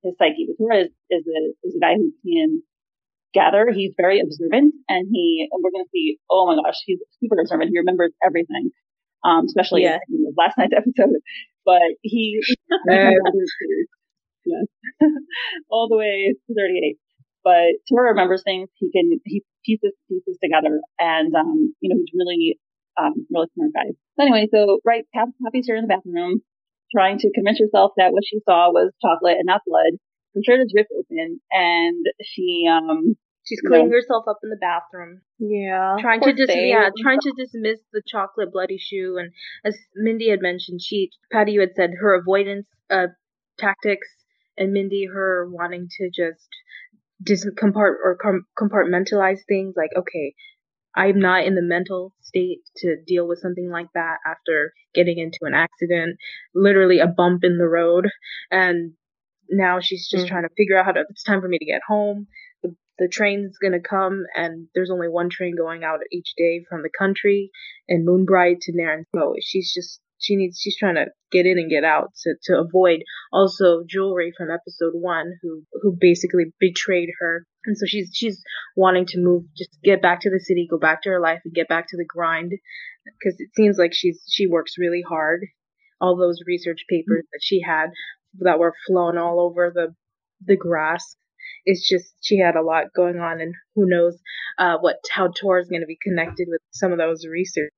[0.03, 0.45] his psyche.
[0.47, 2.61] But Tora is, is a is a guy who can
[3.33, 3.71] gather.
[3.73, 6.19] He's very observant, and he and we're going to see.
[6.29, 7.71] Oh my gosh, he's super observant.
[7.71, 8.71] He remembers everything,
[9.23, 9.99] um, especially yeah.
[10.09, 11.19] in, last night's episode.
[11.65, 12.39] But he,
[15.69, 16.97] all the way to 38.
[17.43, 18.69] But Tora remembers things.
[18.75, 22.59] He can he pieces pieces together, and um, you know, he's really
[22.97, 23.91] Um, really smart guy.
[24.15, 26.41] So anyway, so right, Poppy's here in the bathroom,
[26.95, 29.99] trying to convince herself that what she saw was chocolate and not blood.
[30.33, 34.55] Her shirt is ripped open, and she um She's cleaning know, herself up in the
[34.55, 35.21] bathroom.
[35.37, 35.97] Yeah.
[35.99, 39.31] Trying to dis- yeah, trying to dismiss the chocolate bloody shoe and
[39.63, 43.07] as Mindy had mentioned, she Patty you had said her avoidance uh
[43.59, 44.07] tactics
[44.57, 46.49] and Mindy her wanting to just
[47.21, 50.33] dis- compart or com- compartmentalize things like okay,
[50.95, 55.39] I'm not in the mental state to deal with something like that after getting into
[55.41, 56.17] an accident,
[56.53, 58.07] literally a bump in the road
[58.51, 58.93] and
[59.49, 60.33] now she's just mm-hmm.
[60.33, 62.27] trying to figure out how to it's time for me to get home
[62.97, 66.89] the train's gonna come and there's only one train going out each day from the
[66.97, 67.51] country
[67.87, 69.05] and Moonbright to Nairn.
[69.13, 72.59] So she's just she needs she's trying to get in and get out to, to
[72.59, 73.03] avoid
[73.33, 78.43] also jewelry from episode one who who basically betrayed her and so she's she's
[78.75, 81.53] wanting to move just get back to the city go back to her life and
[81.53, 82.51] get back to the grind
[83.19, 85.41] because it seems like she's she works really hard
[86.01, 87.87] all those research papers that she had
[88.39, 89.93] that were flown all over the
[90.45, 91.15] the grass
[91.65, 94.17] it's just she had a lot going on, and who knows
[94.57, 97.71] uh, what how Tor is going to be connected with some of those research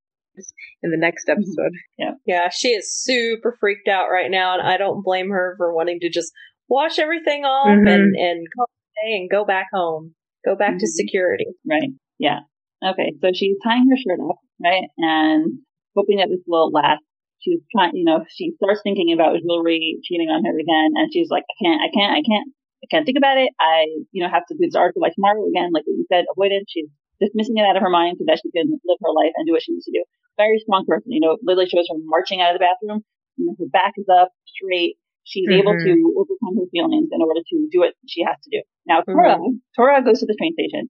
[0.83, 1.39] in the next mm-hmm.
[1.39, 1.71] episode.
[1.97, 5.73] Yeah, yeah, she is super freaked out right now, and I don't blame her for
[5.73, 6.31] wanting to just
[6.67, 7.87] wash everything off mm-hmm.
[7.87, 8.47] and and
[9.03, 10.13] and go back home,
[10.45, 10.79] go back mm-hmm.
[10.79, 11.47] to security.
[11.69, 11.89] Right.
[12.19, 12.39] Yeah.
[12.83, 13.13] Okay.
[13.21, 15.59] So she's tying her shirt up, right, and
[15.95, 17.01] hoping that this will last.
[17.39, 21.29] She's trying, you know, she starts thinking about jewelry cheating on her again, and she's
[21.29, 22.49] like, I can't, I can't, I can't
[22.83, 23.49] I can't think about it.
[23.59, 26.29] I, you know, have to do this article by tomorrow again, like what you said,
[26.29, 26.69] avoidance.
[26.69, 29.49] She's dismissing it out of her mind so that she can live her life and
[29.49, 30.05] do what she needs to do.
[30.37, 31.09] Very strong person.
[31.09, 33.01] You know, Lily shows her marching out of the bathroom.
[33.37, 35.01] You know, her back is up, straight.
[35.27, 35.59] She's mm-hmm.
[35.59, 38.63] able to overcome her feelings in order to do what she has to do.
[38.87, 39.59] Now, Tora, mm-hmm.
[39.75, 40.87] Tora goes to the train station.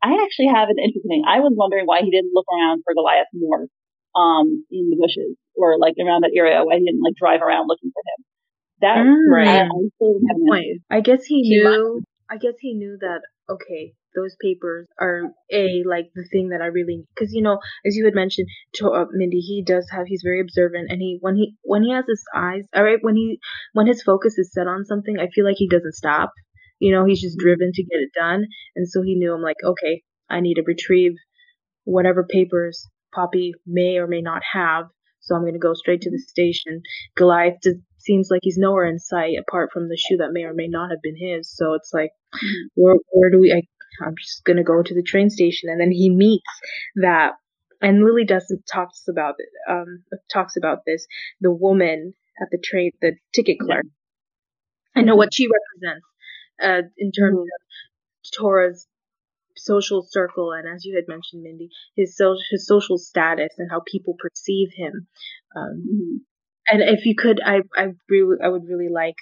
[0.00, 1.24] I actually have an interesting.
[1.28, 3.68] I was wondering why he didn't look around for Goliath more,
[4.16, 6.64] um, in the bushes or like around that area.
[6.64, 8.20] Why he didn't like drive around looking for him.
[8.80, 9.68] That mm, right.
[10.90, 12.00] I, I guess he, he knew.
[12.00, 12.36] Might.
[12.36, 13.20] I guess he knew that.
[13.48, 17.96] Okay, those papers are a like the thing that I really because you know as
[17.96, 21.36] you had mentioned to uh, Mindy he does have he's very observant and he when
[21.36, 23.38] he when he has his eyes all right when he
[23.72, 26.32] when his focus is set on something I feel like he doesn't stop
[26.78, 28.46] you know he's just driven to get it done
[28.76, 31.12] and so he knew I'm like okay I need to retrieve
[31.84, 34.86] whatever papers Poppy may or may not have
[35.24, 36.82] so I'm going to go straight to the station.
[37.16, 40.52] Goliath does, seems like he's nowhere in sight apart from the shoe that may or
[40.52, 41.50] may not have been his.
[41.50, 42.66] So it's like, mm-hmm.
[42.74, 43.62] where, where do we, I,
[44.00, 45.68] I'm just going to go to the train station.
[45.68, 46.44] And then he meets
[46.96, 47.32] that,
[47.80, 49.34] and Lily doesn't talks about
[49.68, 51.06] um, talks about this,
[51.40, 53.84] the woman at the train, the ticket clerk.
[54.96, 56.06] I know what she represents,
[56.62, 57.42] uh, in terms mm-hmm.
[57.42, 58.86] of Tora's
[59.56, 63.80] social circle and as you had mentioned mindy his social his social status and how
[63.86, 65.06] people perceive him
[65.56, 66.16] um, mm-hmm.
[66.70, 69.16] And if you could i i really i would really like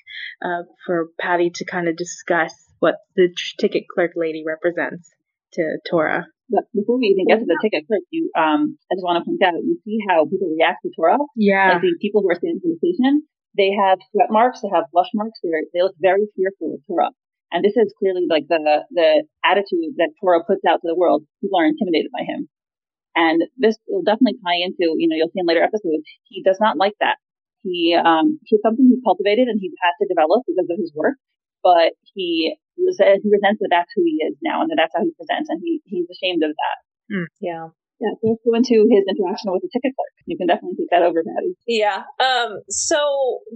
[0.45, 3.29] uh, for patty to kind of discuss what the
[3.59, 5.11] ticket clerk lady represents
[5.53, 9.09] to tora but before we even get to the ticket clerk, you um, I just
[9.09, 11.17] want to point out you see how people react to Tora.
[11.33, 11.81] Yeah.
[11.81, 13.25] Like the people who are standing in the station,
[13.57, 17.09] they have sweat marks, they have blush marks, they they look very fearful of Tora.
[17.53, 18.61] And this is clearly like the,
[18.93, 21.25] the attitude that Tora puts out to the world.
[21.41, 22.49] People are intimidated by him.
[23.15, 26.57] And this will definitely tie into, you know, you'll see in later episodes, he does
[26.61, 27.21] not like that.
[27.63, 31.17] He, um, he's something he cultivated and he's had to develop because of his work,
[31.63, 32.83] but he, he
[33.31, 35.81] resents that that's who he is now and that that's how he presents and he,
[35.87, 36.79] he's ashamed of that.
[37.11, 37.67] Mm, yeah.
[38.03, 40.15] Yeah, so let's go into his interaction with the ticket clerk.
[40.27, 41.55] You can definitely take that over, Patty.
[41.71, 42.03] Yeah.
[42.19, 42.99] Um, so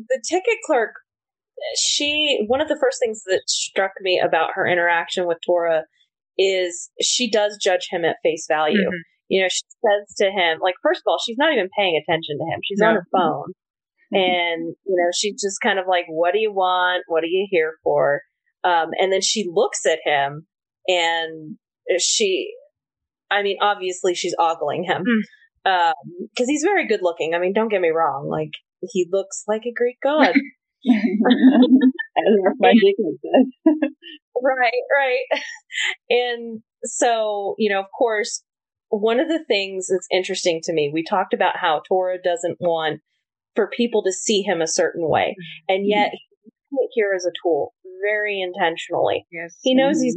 [0.06, 0.94] the ticket clerk
[1.76, 5.84] she one of the first things that struck me about her interaction with Tora
[6.38, 8.76] is she does judge him at face value.
[8.76, 9.02] Mm-hmm.
[9.28, 12.38] You know, she says to him, like, first of all, she's not even paying attention
[12.38, 12.60] to him.
[12.62, 12.88] She's no.
[12.88, 13.52] on her phone.
[14.12, 14.16] Mm-hmm.
[14.16, 17.04] And, you know, she's just kind of like, what do you want?
[17.08, 18.22] What are you here for?
[18.64, 20.46] Um, and then she looks at him
[20.88, 21.56] and
[21.98, 22.52] she,
[23.30, 25.04] I mean, obviously she's ogling him.
[25.04, 25.88] Mm.
[25.88, 27.34] Um, cause he's very good looking.
[27.34, 28.28] I mean, don't get me wrong.
[28.28, 30.34] Like, he looks like a Greek god.
[30.88, 33.74] As our friend Jacob said.
[34.42, 35.40] right, right.
[36.08, 38.42] And so, you know, of course,
[38.88, 43.00] one of the things that's interesting to me, we talked about how Tora doesn't want
[43.56, 45.34] for people to see him a certain way.
[45.34, 45.74] Mm-hmm.
[45.74, 46.50] And yet mm-hmm.
[46.70, 49.26] he's here as a tool very intentionally.
[49.32, 49.56] Yes.
[49.62, 50.04] He knows mm-hmm.
[50.04, 50.16] he's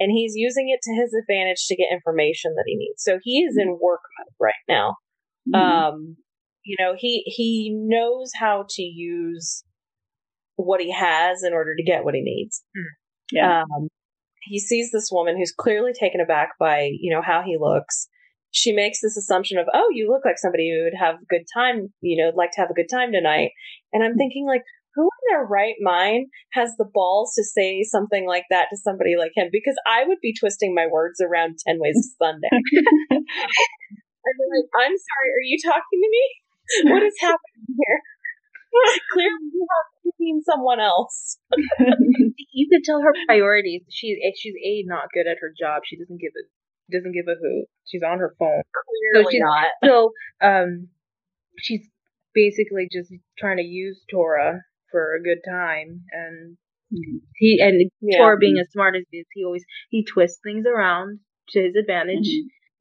[0.00, 3.02] and he's using it to his advantage to get information that he needs.
[3.02, 4.96] So he is in work mode right now.
[5.46, 5.60] Mm-hmm.
[5.60, 6.16] Um,
[6.64, 9.62] you know, he he knows how to use
[10.56, 12.62] what he has in order to get what he needs.
[12.76, 12.82] Hmm.
[13.32, 13.62] Yeah.
[13.62, 13.88] Um,
[14.42, 18.08] he sees this woman who's clearly taken aback by, you know, how he looks.
[18.50, 21.46] She makes this assumption of, oh, you look like somebody who would have a good
[21.54, 23.50] time, you know, like to have a good time tonight.
[23.92, 24.18] And I'm mm.
[24.18, 24.62] thinking, like,
[24.94, 29.14] who in their right mind has the balls to say something like that to somebody
[29.16, 29.48] like him?
[29.52, 32.50] Because I would be twisting my words around 10 ways to Sunday.
[34.20, 36.24] I'd be like, I'm sorry, are you talking to me?
[36.90, 38.00] What is happening here?
[39.12, 41.38] Clearly, you have seen someone else.
[42.52, 43.82] you could tell her priorities.
[43.90, 45.82] She's eh, she's a not good at her job.
[45.84, 46.44] She doesn't give a
[46.90, 47.66] doesn't give a hoot.
[47.86, 48.62] She's on her phone.
[49.12, 49.68] Clearly so she's, not.
[49.84, 50.88] So um,
[51.58, 51.88] she's
[52.34, 56.56] basically just trying to use Tora for a good time, and
[57.36, 58.18] he and yeah.
[58.18, 61.76] Tora being as smart as he is, he always he twists things around to his
[61.76, 62.28] advantage.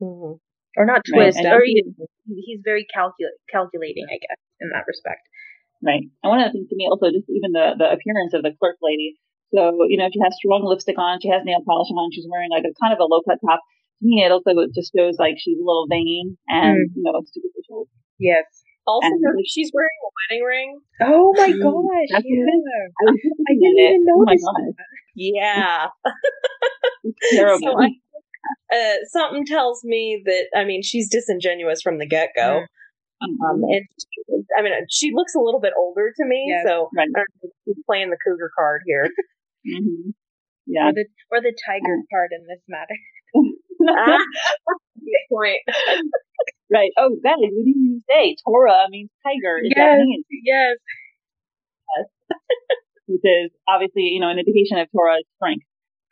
[0.01, 0.05] Mm-hmm.
[0.05, 0.33] Mm-hmm.
[0.77, 1.51] Or not twist, right.
[1.51, 1.83] or he,
[2.29, 5.25] he's very calcul- calculating, I guess, in that respect.
[5.81, 6.05] Right.
[6.21, 8.53] And one of the things to me also just even the, the appearance of the
[8.53, 9.17] clerk lady.
[9.49, 12.53] So, you know, she has strong lipstick on, she has nail polish on, she's wearing
[12.53, 13.59] like a kind of a low cut top.
[13.99, 16.95] To me, it also just shows like she's a little vain and, mm.
[16.95, 17.87] you know, superficial.
[18.19, 18.45] Yes.
[18.87, 20.79] Also, and, she's wearing a wedding ring.
[21.01, 22.23] Oh my gosh.
[22.25, 22.45] Yeah.
[22.97, 24.43] I, I, didn't even oh notice.
[24.47, 24.73] Oh
[25.15, 25.87] yeah.
[27.31, 27.59] terrible.
[27.61, 27.89] So I,
[28.73, 32.61] uh, something tells me that, I mean, she's disingenuous from the get go.
[33.21, 33.49] Mm.
[33.49, 36.89] Um, and she, I mean, she looks a little bit older to me, yes, so
[36.95, 37.07] right.
[37.65, 39.05] she's playing the cougar card here.
[39.67, 40.11] mm-hmm.
[40.65, 42.95] Yeah, or the or the tiger card in this matter.
[43.87, 44.17] ah,
[44.99, 45.61] good point.
[46.71, 46.91] right.
[46.97, 48.35] Oh, guys, what do you say?
[48.45, 49.57] Tora means tiger.
[49.59, 50.23] Is yes, that mean?
[50.43, 50.75] yes.
[51.89, 52.07] yes.
[53.07, 55.65] Which is obviously, you know, an indication of Tora's strength.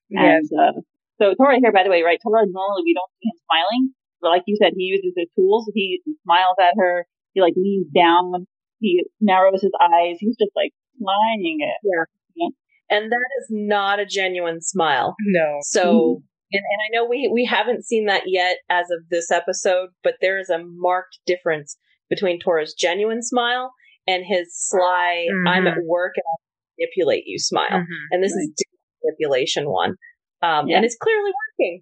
[0.09, 0.49] Yes.
[0.49, 0.81] And, uh,
[1.19, 2.19] so Tora here, by the way, right?
[2.21, 3.83] Tora normally we don't see him smiling,
[4.21, 5.69] but like you said, he uses his tools.
[5.73, 7.05] He, he smiles at her.
[7.33, 8.47] He like leans down.
[8.79, 10.17] He narrows his eyes.
[10.19, 11.77] He's just like smiling it.
[11.83, 12.05] Yeah.
[12.35, 12.49] yeah.
[12.89, 15.15] And that is not a genuine smile.
[15.25, 15.59] No.
[15.61, 16.23] So, mm-hmm.
[16.51, 20.15] And, and I know we, we haven't seen that yet as of this episode, but
[20.21, 21.77] there is a marked difference
[22.09, 23.73] between Tora's genuine smile
[24.07, 25.47] and his sly, mm-hmm.
[25.47, 26.35] I'm at work and I
[26.79, 27.67] manipulate you smile.
[27.69, 28.07] Mm-hmm.
[28.11, 28.43] And this right.
[28.43, 28.63] is
[29.03, 29.95] manipulation one.
[30.41, 30.77] Um, yeah.
[30.77, 31.81] and it's clearly working.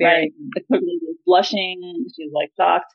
[0.00, 0.30] Right.
[0.54, 2.04] The cook is blushing.
[2.14, 2.92] She's like shocked.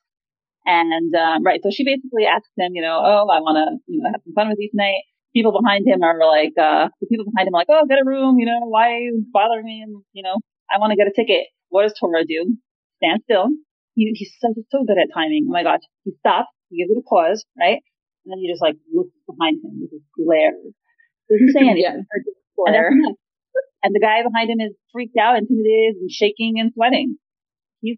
[0.65, 1.59] And, um, right.
[1.63, 4.33] So she basically asks him, you know, oh, I want to, you know, have some
[4.33, 5.01] fun with you tonight.
[5.33, 8.05] People behind him are like, uh, the people behind him are like, oh, get a
[8.05, 9.81] room, you know, why bothering me?
[9.81, 10.37] And, you know,
[10.73, 11.47] I want to get a ticket.
[11.69, 12.57] What does Tora do?
[12.97, 13.47] Stand still.
[13.95, 15.45] He, he's so, so good at timing.
[15.49, 15.81] Oh my gosh.
[16.03, 16.49] He stops.
[16.69, 17.83] He gives it a pause, right?
[18.23, 20.53] And then he just like looks behind him with his glare.
[21.29, 21.83] Doesn't say anything.
[21.83, 22.01] yeah.
[22.67, 23.17] And.
[23.83, 27.17] And the guy behind him is freaked out, intimidated, and shaking and sweating.
[27.81, 27.97] He's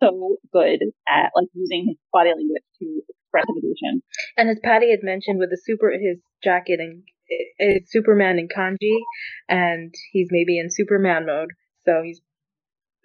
[0.00, 4.02] so good at like using his body language to express emotion.
[4.36, 7.02] And as Patty had mentioned, with the super his jacket and
[7.58, 8.96] it's Superman in kanji,
[9.48, 11.50] and he's maybe in Superman mode,
[11.84, 12.20] so he's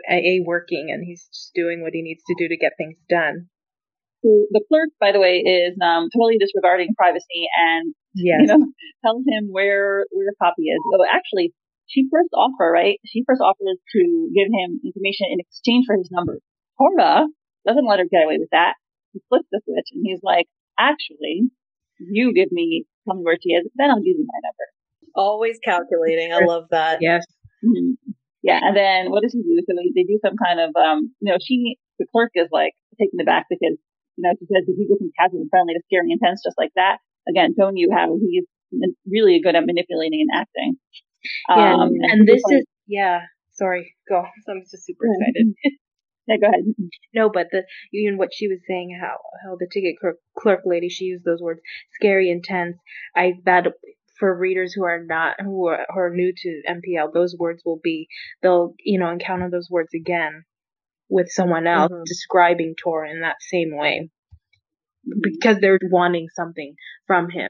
[0.10, 2.98] a, a working and he's just doing what he needs to do to get things
[3.10, 3.48] done.
[4.24, 8.40] The clerk, by the way, is um, totally disregarding privacy and yes.
[8.40, 8.72] you know
[9.04, 10.80] tells him where where Poppy is.
[10.96, 11.52] Oh, actually,
[11.88, 13.00] she first offer, right?
[13.06, 14.02] She first offers to
[14.34, 16.40] give him information in exchange for his number.
[16.80, 17.28] Tora
[17.68, 18.76] doesn't let her get away with that.
[19.12, 20.48] He flips the switch and he's like,
[20.80, 21.52] actually,
[22.00, 24.68] you give me, tell me where she is, then I'll give you my number.
[25.16, 26.34] Always calculating.
[26.34, 27.00] I love that.
[27.02, 27.26] Yes.
[27.64, 27.93] Mm-hmm.
[28.44, 28.60] Yeah.
[28.62, 29.56] And then what does he do?
[29.66, 32.74] So they, they do some kind of, um, you know, she, the clerk is like
[33.00, 33.80] taken aback because,
[34.16, 36.44] you know, she says, did he go from casual and friendly to scary and intense
[36.44, 37.00] just like that?
[37.28, 38.44] Again, showing you how he's
[39.08, 40.76] really good at manipulating and acting.
[41.50, 43.22] Yeah, um, and this is yeah.
[43.54, 44.24] Sorry, go.
[44.50, 45.54] I'm just super excited.
[46.28, 46.64] yeah, go ahead.
[47.14, 50.90] No, but the even what she was saying, how how the ticket clerk, clerk lady,
[50.90, 51.60] she used those words,
[51.94, 52.78] scary, intense.
[53.16, 53.68] I that
[54.19, 57.80] for readers who are not who are, who are new to MPL, those words will
[57.84, 58.08] be
[58.41, 60.43] they'll you know encounter those words again
[61.10, 62.04] with someone else mm-hmm.
[62.06, 64.10] describing Tora in that same way
[65.08, 65.19] mm-hmm.
[65.23, 66.76] because they're wanting something
[67.08, 67.49] from him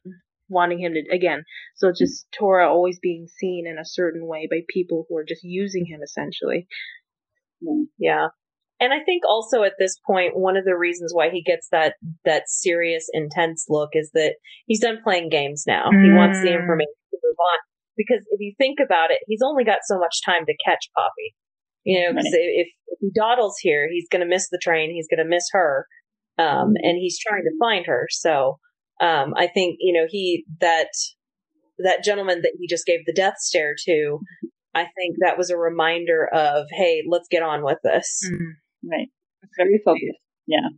[0.50, 1.44] wanting him to again.
[1.76, 5.26] So it's just Tora always being seen in a certain way by people who are
[5.26, 6.68] just using him essentially.
[7.98, 8.28] Yeah.
[8.84, 11.94] And I think also at this point, one of the reasons why he gets that
[12.26, 14.36] that serious, intense look is that
[14.68, 15.86] he's done playing games now.
[15.86, 16.04] Mm.
[16.04, 16.60] He wants the mm.
[16.60, 17.60] information to move on.
[17.96, 21.34] Because if you think about it, he's only got so much time to catch Poppy.
[21.86, 24.92] You know, because if, if he dawdles here, he's going to miss the train.
[24.92, 25.88] He's going to miss her.
[26.38, 28.08] Um, and he's trying to find her.
[28.10, 28.58] So,
[29.00, 30.90] um, I think, you know, he, that,
[31.78, 34.20] that gentleman that he just gave the death stare to,
[34.74, 38.20] I think that was a reminder of, hey, let's get on with this.
[38.26, 38.52] Mm-hmm.
[38.84, 39.10] Right.
[39.58, 40.20] Very focused.
[40.48, 40.70] Yeah.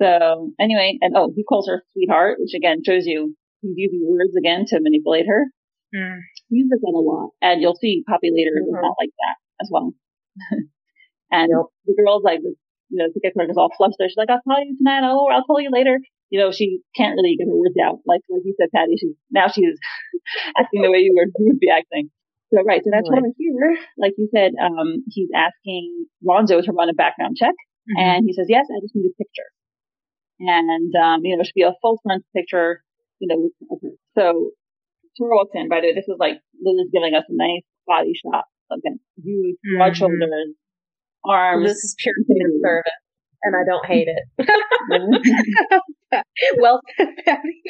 [0.00, 4.34] So anyway, and oh, he calls her sweetheart, which again shows you he's using words
[4.38, 5.46] again to manipulate her.
[5.94, 6.20] Mm.
[6.48, 7.30] He uses that a lot.
[7.42, 8.76] And you'll see Poppy later mm-hmm.
[8.76, 9.92] is not like that as well.
[11.32, 11.66] and yep.
[11.86, 14.10] the girl's like, you know, the ticket is all flustered.
[14.10, 15.02] She's like, I'll call you tonight.
[15.04, 15.98] Oh, I'll call you later.
[16.30, 18.00] You know, she can't really get her words out.
[18.06, 19.76] Like, like you said, Patty, she's, now she's
[20.58, 22.10] acting the way you would, you would be acting.
[22.54, 22.80] So, right.
[22.82, 23.18] So that's right.
[23.18, 23.76] over here.
[23.98, 27.54] Like you said, um, he's asking Ronzo to run a background check.
[27.88, 28.00] Mm-hmm.
[28.00, 29.48] And he says, yes, I just need a picture.
[30.40, 32.82] And, um, you know, it should be a full front picture,
[33.18, 33.50] you know,
[34.16, 34.52] So
[35.18, 35.68] Tora walks in.
[35.68, 38.44] By the way, this is like Lily's giving us a nice body shot.
[38.70, 39.98] Again, huge, broad mm-hmm.
[39.98, 40.54] shoulders,
[41.24, 41.66] arms.
[41.66, 42.92] This is pure human service,
[43.42, 45.80] and I don't hate it.
[46.58, 47.62] well, said, Patty.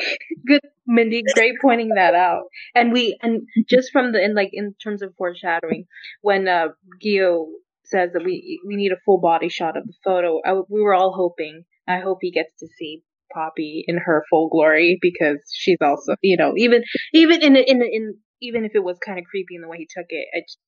[0.46, 1.22] good, Mindy.
[1.34, 2.44] Great pointing that out.
[2.74, 5.86] And we, and just from the, in like in terms of foreshadowing,
[6.22, 6.68] when uh
[7.02, 7.46] Gio
[7.84, 10.94] says that we we need a full body shot of the photo, I, we were
[10.94, 11.64] all hoping.
[11.86, 16.36] I hope he gets to see Poppy in her full glory because she's also, you
[16.36, 16.82] know, even
[17.12, 19.88] even in in in even if it was kind of creepy in the way he
[19.88, 20.26] took it.
[20.34, 20.58] I just,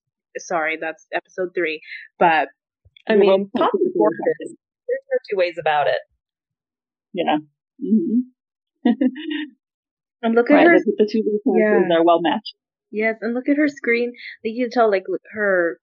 [0.47, 1.81] sorry, that's episode three,
[2.19, 2.49] but
[3.09, 4.57] I mean, Poppy's gorgeous.
[4.89, 5.99] There's no two ways about it.
[7.13, 7.39] Yeah.
[7.85, 8.91] Mm-hmm.
[10.23, 10.79] and look at right, her.
[10.79, 11.97] The, the two characters yeah.
[11.97, 12.55] are well matched.
[12.91, 14.13] Yes, and look at her screen.
[14.45, 15.79] Like you can tell, like her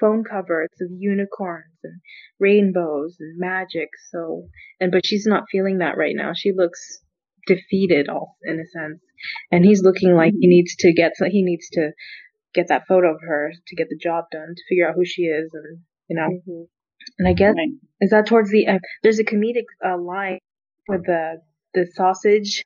[0.00, 0.62] phone cover.
[0.64, 2.00] It's of unicorns and
[2.38, 3.88] rainbows and magic.
[4.10, 4.48] So,
[4.80, 6.32] and but she's not feeling that right now.
[6.34, 7.00] She looks
[7.46, 9.00] defeated, all in a sense.
[9.50, 10.50] And he's looking like he mm-hmm.
[10.50, 11.12] needs to get.
[11.30, 11.90] He needs to
[12.54, 15.22] get that photo of her to get the job done to figure out who she
[15.22, 16.28] is, and you know.
[16.28, 16.64] Mm-hmm.
[17.18, 17.68] And I guess right.
[18.00, 18.78] is that towards the end?
[19.02, 20.38] there's a comedic uh, line
[20.88, 21.40] with the
[21.74, 22.64] the sausage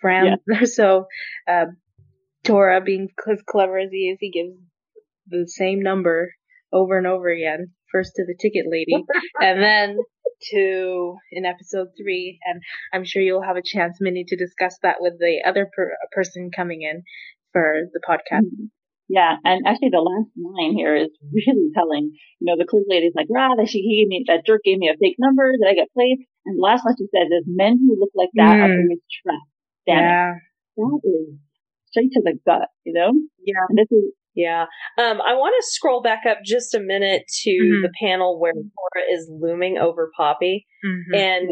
[0.00, 0.38] brand.
[0.48, 0.64] Yeah.
[0.64, 1.06] so
[1.48, 1.66] uh,
[2.44, 4.56] Tora, being as clever as he is, he gives
[5.28, 6.34] the same number
[6.72, 7.72] over and over again.
[7.90, 9.04] First to the ticket lady,
[9.40, 9.96] and then
[10.50, 12.38] to in episode three.
[12.44, 12.60] And
[12.92, 16.50] I'm sure you'll have a chance, Minnie, to discuss that with the other per- person
[16.54, 17.02] coming in
[17.52, 18.46] for the podcast.
[18.46, 18.66] Mm-hmm.
[19.08, 22.12] Yeah, and actually the last line here is really telling.
[22.40, 24.88] You know, the clerk lady's like, "Rah, that she gave me that jerk gave me
[24.88, 25.52] a fake number.
[25.60, 28.32] that I get played?" And the last line she says is, "Men who look like
[28.34, 28.64] that mm.
[28.64, 29.52] are being trapped."
[29.86, 30.32] yeah,
[30.76, 31.36] that is
[31.92, 32.68] straight to the gut.
[32.84, 33.12] You know.
[33.44, 33.68] Yeah.
[33.68, 34.66] And this is yeah.
[34.98, 37.82] Um, I want to scroll back up just a minute to mm-hmm.
[37.82, 41.14] the panel where Tora is looming over Poppy, mm-hmm.
[41.14, 41.48] and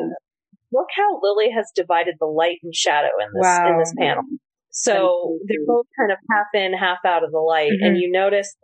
[0.72, 3.70] look how Lily has divided the light and shadow in this wow.
[3.70, 4.22] in this panel.
[4.72, 7.84] So they're both kind of half in, half out of the light, mm-hmm.
[7.84, 8.56] and you notice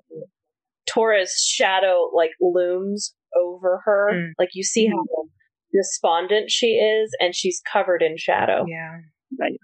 [0.88, 4.10] Tora's shadow like looms over her.
[4.14, 4.30] Mm.
[4.38, 5.28] Like you see how mm-hmm.
[5.72, 8.64] despondent she is, and she's covered in shadow.
[8.66, 9.00] Yeah.
[9.38, 9.60] Right.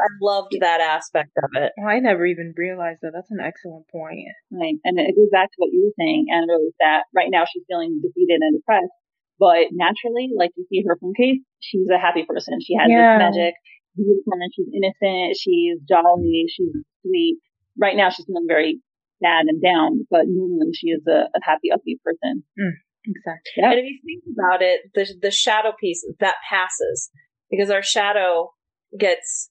[0.00, 1.72] I loved that aspect of it.
[1.76, 3.12] Well, I never even realized that.
[3.12, 4.24] That's an excellent point.
[4.50, 4.80] Right.
[4.84, 7.44] And it goes back to what you were saying, and it was that right now
[7.44, 8.96] she's feeling defeated and depressed.
[9.38, 12.60] But naturally, like you see her phone case, she's a happy person.
[12.64, 13.18] She has yeah.
[13.18, 13.54] this magic,
[13.96, 17.38] beautiful, and she's innocent, she's jolly, she's sweet.
[17.78, 18.80] Right now she's feeling very
[19.22, 22.44] sad and down, but normally she is a, a happy, upbeat person.
[22.58, 22.76] Mm,
[23.06, 23.52] exactly.
[23.56, 23.70] Yeah.
[23.70, 27.10] And if you think about it, the the shadow piece that passes
[27.50, 28.52] because our shadow
[28.98, 29.50] gets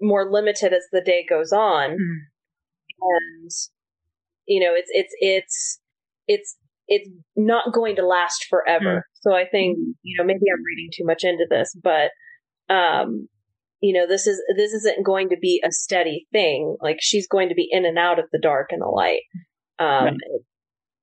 [0.00, 1.90] more limited as the day goes on.
[1.90, 2.18] Mm.
[3.00, 3.50] And
[4.46, 5.80] you know, it's it's it's
[6.26, 6.56] it's
[6.86, 8.96] it's not going to last forever.
[8.96, 9.02] Mm.
[9.20, 12.10] So I think, you know, maybe I'm reading too much into this, but
[12.72, 13.28] um
[13.80, 16.76] you know, this is this isn't going to be a steady thing.
[16.80, 19.22] Like she's going to be in and out of the dark and the light.
[19.78, 20.14] Um right.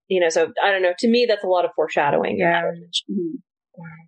[0.08, 0.94] you know, so I don't know.
[1.00, 2.38] To me that's a lot of foreshadowing.
[2.38, 2.62] Yeah.
[2.62, 3.36] Mm-hmm.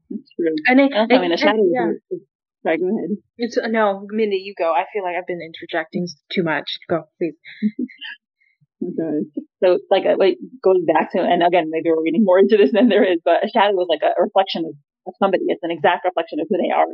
[0.09, 0.55] That's true.
[0.67, 1.91] And, it, I mean, a shadow yeah.
[2.09, 2.21] is,
[2.63, 3.15] Sorry, go ahead.
[3.37, 4.73] It's uh, no, Mindy, you go.
[4.73, 6.67] I feel like I've been interjecting too much.
[6.89, 7.39] Go, please.
[8.83, 9.23] okay.
[9.63, 12.73] So, like, uh, like going back to, and again, maybe we're getting more into this
[12.73, 14.75] than there is, but a shadow is like a reflection of,
[15.07, 15.47] of somebody.
[15.47, 16.91] It's an exact reflection of who they are.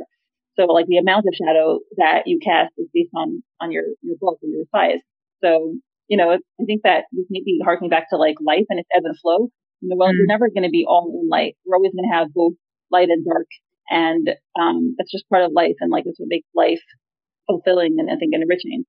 [0.56, 4.16] So, like, the amount of shadow that you cast is based on on your your
[4.20, 5.00] bulk or your size.
[5.42, 5.74] So,
[6.08, 8.88] you know, I think that this may be harking back to like life and its
[8.94, 9.48] ebb and flow.
[9.80, 10.14] You know, well, mm.
[10.16, 11.56] you're never going to be all in light.
[11.66, 12.54] We're always going to have both
[12.90, 13.46] light and dark
[13.90, 14.28] and
[14.58, 16.80] um, that's just part of life, and like it's what makes life
[17.46, 18.84] fulfilling and I think enriching.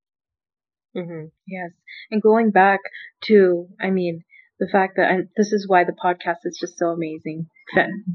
[0.96, 1.26] Mm-hmm.
[1.46, 1.70] Yes,
[2.10, 2.80] and going back
[3.24, 4.22] to, I mean,
[4.58, 7.48] the fact that and this is why the podcast is just so amazing,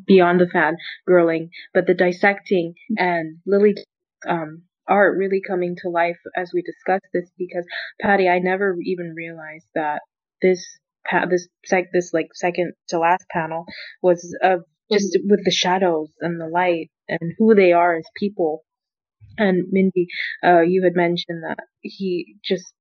[0.08, 0.78] beyond the fan
[1.08, 3.76] girling, but the dissecting and Lily
[4.28, 7.66] um, art really coming to life as we discuss this because
[8.02, 10.02] Patty, I never even realized that
[10.42, 10.64] this
[11.30, 11.48] this
[11.94, 13.66] this like second to last panel
[14.02, 18.64] was of just with the shadows and the light and who they are as people.
[19.38, 20.08] And Mindy,
[20.44, 22.74] uh, you had mentioned that he just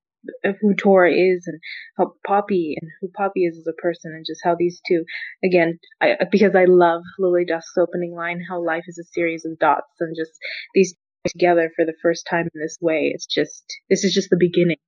[0.61, 1.61] who Tora is and
[1.97, 5.05] how Poppy and who Poppy is as a person and just how these two
[5.45, 9.59] again I, because I love Lily Dusk's opening line how life is a series of
[9.59, 10.33] dots and just
[10.75, 10.95] these
[11.27, 14.79] together for the first time in this way it's just this is just the beginning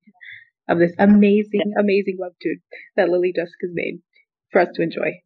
[0.68, 2.60] of this amazing amazing webtoon
[2.96, 4.00] that Lily Dusk has made
[4.52, 5.20] for us to enjoy.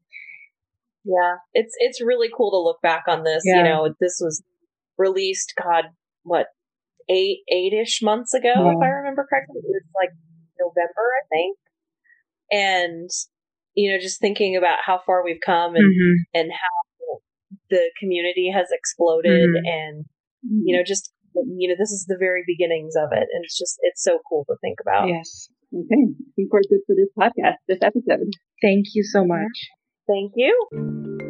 [1.05, 3.43] Yeah, it's it's really cool to look back on this.
[3.45, 3.59] Yeah.
[3.59, 4.43] You know, this was
[4.97, 5.85] released, God,
[6.23, 6.47] what
[7.09, 8.73] eight eight ish months ago, yeah.
[8.73, 9.61] if I remember correctly.
[9.61, 10.11] It was like
[10.59, 11.59] November, I think.
[12.51, 13.11] And
[13.75, 16.23] you know, just thinking about how far we've come and mm-hmm.
[16.35, 17.19] and how
[17.71, 19.67] the community has exploded, mm-hmm.
[19.67, 20.05] and
[20.43, 23.79] you know, just you know, this is the very beginnings of it, and it's just
[23.83, 25.09] it's so cool to think about.
[25.09, 25.49] Yes.
[25.75, 28.31] Okay, I think we're good for this podcast, this episode.
[28.63, 29.69] Thank you so much.
[30.07, 31.26] Thank you.